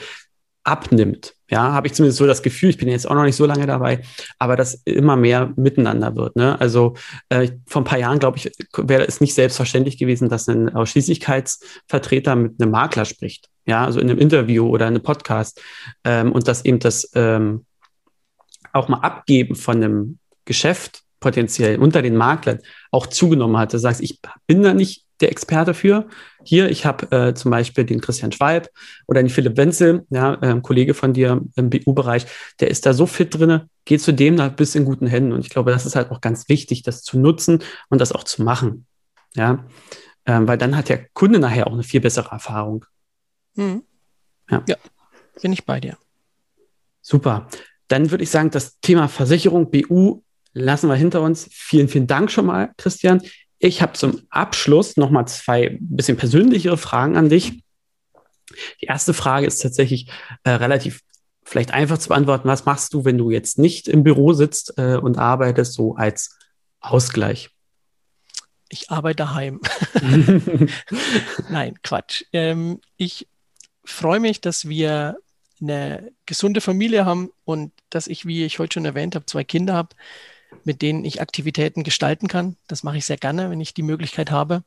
[0.66, 1.36] abnimmt.
[1.50, 3.66] Ja, habe ich zumindest so das Gefühl, ich bin jetzt auch noch nicht so lange
[3.66, 4.02] dabei,
[4.40, 6.36] aber dass immer mehr miteinander wird.
[6.36, 6.60] Ne?
[6.60, 6.96] Also
[7.30, 12.36] äh, vor ein paar Jahren, glaube ich, wäre es nicht selbstverständlich gewesen, dass ein Ausschließlichkeitsvertreter
[12.36, 13.48] mit einem Makler spricht.
[13.66, 15.62] Ja, also in einem Interview oder in einem Podcast
[16.04, 17.66] ähm, und dass eben das ähm,
[18.74, 22.60] auch mal abgeben von einem Geschäft potenziell unter den Maklern
[22.92, 23.74] auch zugenommen hat.
[23.74, 26.08] Du sagst, ich bin da nicht der Experte für.
[26.44, 28.70] Hier, ich habe äh, zum Beispiel den Christian Schwalb
[29.08, 32.26] oder den Philipp Wenzel, ja, äh, Kollege von dir im BU-Bereich,
[32.60, 35.32] der ist da so fit drin, geh zu dem, da bist in guten Händen.
[35.32, 38.24] Und ich glaube, das ist halt auch ganz wichtig, das zu nutzen und das auch
[38.24, 38.86] zu machen.
[39.36, 39.66] Ja,
[40.26, 42.86] ähm, weil dann hat der Kunde nachher auch eine viel bessere Erfahrung.
[43.56, 43.84] Mhm.
[44.50, 44.64] Ja.
[44.68, 44.76] ja,
[45.42, 45.98] bin ich bei dir.
[47.02, 47.48] Super.
[47.88, 50.22] Dann würde ich sagen, das Thema Versicherung, BU
[50.58, 51.48] lassen wir hinter uns.
[51.52, 53.22] Vielen, vielen Dank schon mal, Christian.
[53.60, 57.64] Ich habe zum Abschluss noch mal zwei bisschen persönlichere Fragen an dich.
[58.82, 60.10] Die erste Frage ist tatsächlich
[60.44, 61.02] äh, relativ
[61.44, 62.48] vielleicht einfach zu beantworten.
[62.48, 66.38] Was machst du, wenn du jetzt nicht im Büro sitzt äh, und arbeitest, so als
[66.80, 67.50] Ausgleich?
[68.70, 69.62] Ich arbeite daheim.
[71.50, 72.26] Nein, Quatsch.
[72.34, 73.28] Ähm, ich
[73.86, 75.18] freue mich, dass wir
[75.62, 79.74] eine gesunde Familie haben und dass ich, wie ich heute schon erwähnt habe, zwei Kinder
[79.74, 79.96] habe
[80.64, 82.58] mit denen ich Aktivitäten gestalten kann.
[82.68, 84.64] Das mache ich sehr gerne, wenn ich die Möglichkeit habe.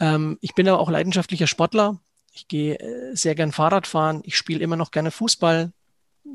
[0.00, 1.98] Ähm, ich bin aber auch leidenschaftlicher Sportler.
[2.32, 4.20] Ich gehe äh, sehr gern Fahrrad fahren.
[4.24, 5.72] Ich spiele immer noch gerne Fußball.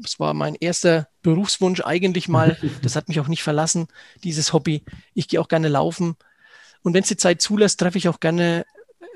[0.02, 2.58] Das war mein erster Berufswunsch eigentlich mal.
[2.82, 3.88] Das hat mich auch nicht verlassen,
[4.24, 4.84] dieses Hobby.
[5.14, 6.16] Ich gehe auch gerne laufen.
[6.82, 8.66] Und wenn es die Zeit zulässt, treffe ich auch gerne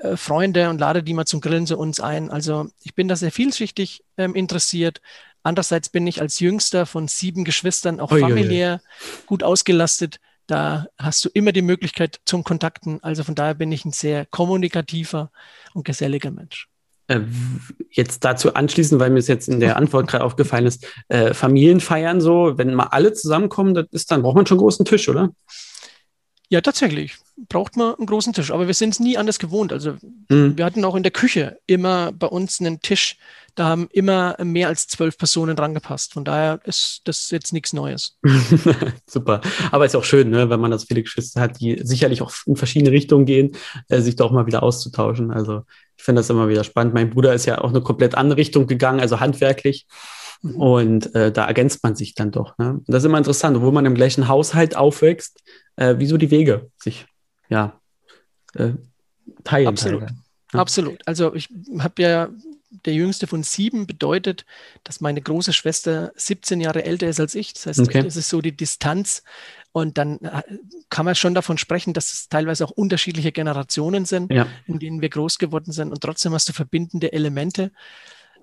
[0.00, 2.30] äh, Freunde und lade die mal zum Grillen zu uns ein.
[2.30, 5.00] Also ich bin da sehr vielschichtig ähm, interessiert.
[5.48, 8.82] Andererseits bin ich als jüngster von sieben Geschwistern auch familiär
[9.24, 10.20] gut ausgelastet.
[10.46, 13.02] Da hast du immer die Möglichkeit zum Kontakten.
[13.02, 15.30] Also von daher bin ich ein sehr kommunikativer
[15.72, 16.68] und geselliger Mensch.
[17.06, 17.20] Äh,
[17.90, 22.20] jetzt dazu anschließen, weil mir es jetzt in der Antwort gerade aufgefallen ist, äh, Familienfeiern
[22.20, 25.30] so, wenn mal alle zusammenkommen, das ist dann braucht man schon einen großen Tisch, oder?
[26.50, 27.16] Ja, tatsächlich.
[27.48, 28.50] Braucht man einen großen Tisch.
[28.50, 29.72] Aber wir sind es nie anders gewohnt.
[29.72, 29.96] Also
[30.28, 30.58] mhm.
[30.58, 33.16] wir hatten auch in der Küche immer bei uns einen Tisch,
[33.58, 36.12] da haben immer mehr als zwölf Personen dran gepasst.
[36.12, 38.16] Von daher ist das jetzt nichts Neues.
[39.06, 39.40] Super.
[39.72, 42.54] Aber ist auch schön, ne, wenn man das viele Geschwister hat, die sicherlich auch in
[42.54, 43.56] verschiedene Richtungen gehen,
[43.88, 45.32] äh, sich doch mal wieder auszutauschen.
[45.32, 45.62] Also
[45.96, 46.94] ich finde das immer wieder spannend.
[46.94, 49.88] Mein Bruder ist ja auch eine komplett andere Richtung gegangen, also handwerklich.
[50.42, 50.56] Mhm.
[50.56, 52.56] Und äh, da ergänzt man sich dann doch.
[52.58, 52.74] Ne?
[52.74, 55.42] Und das ist immer interessant, obwohl man im gleichen Haushalt aufwächst,
[55.74, 57.06] äh, wieso die Wege sich
[57.48, 57.80] ja
[58.54, 58.74] äh,
[59.42, 59.66] teilen.
[59.66, 60.00] Absolut.
[60.02, 60.22] Teilen.
[60.52, 60.60] Ja.
[60.60, 61.00] Absolut.
[61.06, 61.48] Also ich
[61.80, 62.28] habe ja
[62.70, 64.44] der jüngste von sieben bedeutet,
[64.84, 67.54] dass meine große Schwester 17 Jahre älter ist als ich.
[67.54, 68.02] Das heißt, okay.
[68.02, 69.22] das ist so die Distanz.
[69.72, 70.42] Und dann äh,
[70.88, 74.46] kann man schon davon sprechen, dass es teilweise auch unterschiedliche Generationen sind, ja.
[74.66, 75.92] in denen wir groß geworden sind.
[75.92, 77.70] Und trotzdem hast du verbindende Elemente.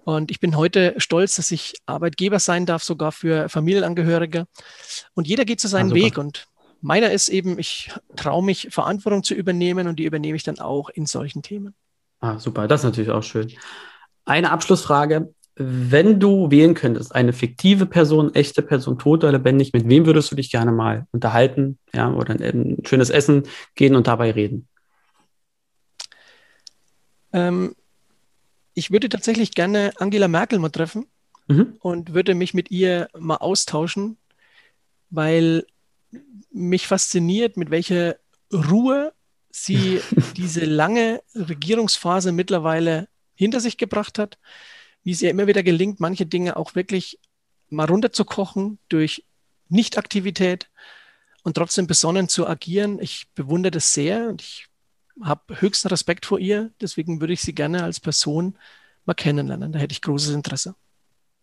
[0.04, 4.46] Und ich bin heute stolz, dass ich Arbeitgeber sein darf, sogar für Familienangehörige.
[5.16, 6.18] Und jeder geht zu seinem ah, Weg.
[6.18, 6.48] Und
[6.82, 10.90] meiner ist eben, ich traue mich, Verantwortung zu übernehmen und die übernehme ich dann auch
[10.90, 11.74] in solchen Themen.
[12.20, 12.68] Ah, super.
[12.68, 13.52] Das ist natürlich auch schön.
[14.26, 15.34] Eine Abschlussfrage.
[15.56, 20.30] Wenn du wählen könntest, eine fiktive Person, echte Person, tot oder lebendig, mit wem würdest
[20.32, 23.44] du dich gerne mal unterhalten, ja, oder ein, schönes Essen
[23.76, 24.68] gehen und dabei reden?
[27.32, 27.74] Ähm,
[28.74, 31.06] ich würde tatsächlich gerne Angela Merkel mal treffen
[31.48, 31.78] mhm.
[31.80, 34.18] und würde mich mit ihr mal austauschen,
[35.10, 35.66] weil
[36.52, 38.18] mich fasziniert, mit welcher
[38.52, 39.14] Ruhe
[39.52, 40.02] sie
[40.36, 44.38] diese lange Regierungsphase mittlerweile hinter sich gebracht hat,
[45.04, 47.20] wie es ihr immer wieder gelingt, manche Dinge auch wirklich
[47.70, 49.24] mal runterzukochen durch
[49.70, 50.70] Nichtaktivität
[51.44, 53.00] und trotzdem besonnen zu agieren.
[53.00, 54.68] Ich bewundere das sehr und ich
[55.22, 56.72] habe höchsten Respekt vor ihr.
[56.82, 58.58] Deswegen würde ich sie gerne als Person
[59.06, 59.72] mal kennenlernen.
[59.72, 60.76] Da hätte ich großes Interesse.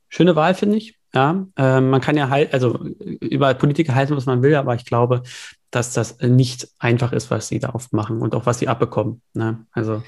[0.09, 0.99] Schöne Wahl, finde ich.
[1.15, 2.79] Ja, äh, man kann ja halt, also
[3.21, 5.23] über Politiker halten, was man will, aber ich glaube,
[5.71, 9.23] dass das nicht einfach ist, was sie da oft machen und auch was sie abbekommen.
[9.35, 9.67] Ne?
[9.73, 10.03] Also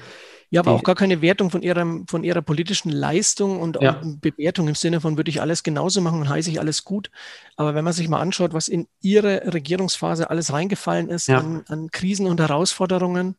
[0.55, 4.01] ja, aber auch gar keine Wertung von ihrer, von ihrer politischen Leistung und ja.
[4.21, 7.11] Bewertung im Sinne von, würde ich alles genauso machen und heiße ich alles gut.
[7.57, 11.39] Aber wenn man sich mal anschaut, was in ihre Regierungsphase alles reingefallen ist ja.
[11.39, 13.35] an, an Krisen und Herausforderungen,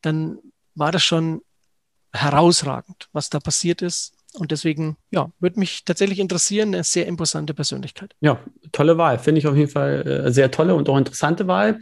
[0.00, 0.38] dann
[0.74, 1.42] war das schon
[2.14, 4.14] herausragend, was da passiert ist.
[4.38, 8.14] Und deswegen, ja, würde mich tatsächlich interessieren, eine sehr imposante Persönlichkeit.
[8.20, 8.40] Ja,
[8.72, 9.18] tolle Wahl.
[9.18, 11.80] Finde ich auf jeden Fall äh, sehr tolle und auch interessante Wahl.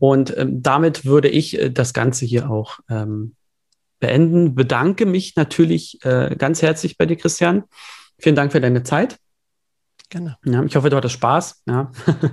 [0.00, 3.36] Und ähm, damit würde ich äh, das Ganze hier auch ähm,
[4.04, 4.54] beenden.
[4.54, 7.64] Bedanke mich natürlich äh, ganz herzlich bei dir, Christian.
[8.18, 9.16] Vielen Dank für deine Zeit.
[10.10, 10.36] Gerne.
[10.44, 11.62] Ja, ich hoffe, du hattest Spaß.
[11.66, 11.90] Ja.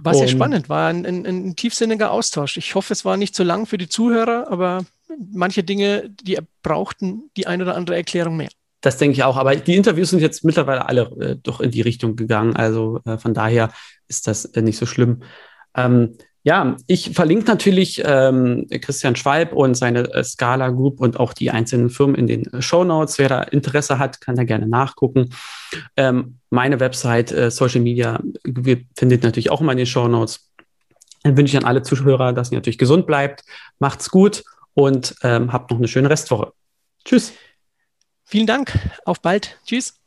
[0.00, 2.58] War sehr spannend, war ein, ein, ein, tiefsinniger Austausch.
[2.58, 4.84] Ich hoffe, es war nicht zu lang für die Zuhörer, aber
[5.32, 8.50] manche Dinge, die brauchten die eine oder andere Erklärung mehr.
[8.82, 9.36] Das denke ich auch.
[9.36, 12.54] Aber die Interviews sind jetzt mittlerweile alle äh, doch in die Richtung gegangen.
[12.54, 13.72] Also äh, von daher
[14.06, 15.22] ist das äh, nicht so schlimm.
[15.74, 16.16] Ähm,
[16.46, 21.50] ja, ich verlinke natürlich ähm, Christian Schwalb und seine äh, Scala Group und auch die
[21.50, 23.18] einzelnen Firmen in den äh, Show Notes.
[23.18, 25.30] Wer da Interesse hat, kann da gerne nachgucken.
[25.96, 28.20] Ähm, meine Website, äh, Social Media,
[28.96, 30.52] findet natürlich auch immer in den Show Notes.
[31.24, 33.42] Dann wünsche ich an alle Zuhörer, dass ihr natürlich gesund bleibt.
[33.80, 34.44] Macht's gut
[34.74, 36.52] und ähm, habt noch eine schöne Restwoche.
[37.04, 37.32] Tschüss.
[38.24, 38.78] Vielen Dank.
[39.04, 39.58] Auf bald.
[39.66, 39.98] Tschüss.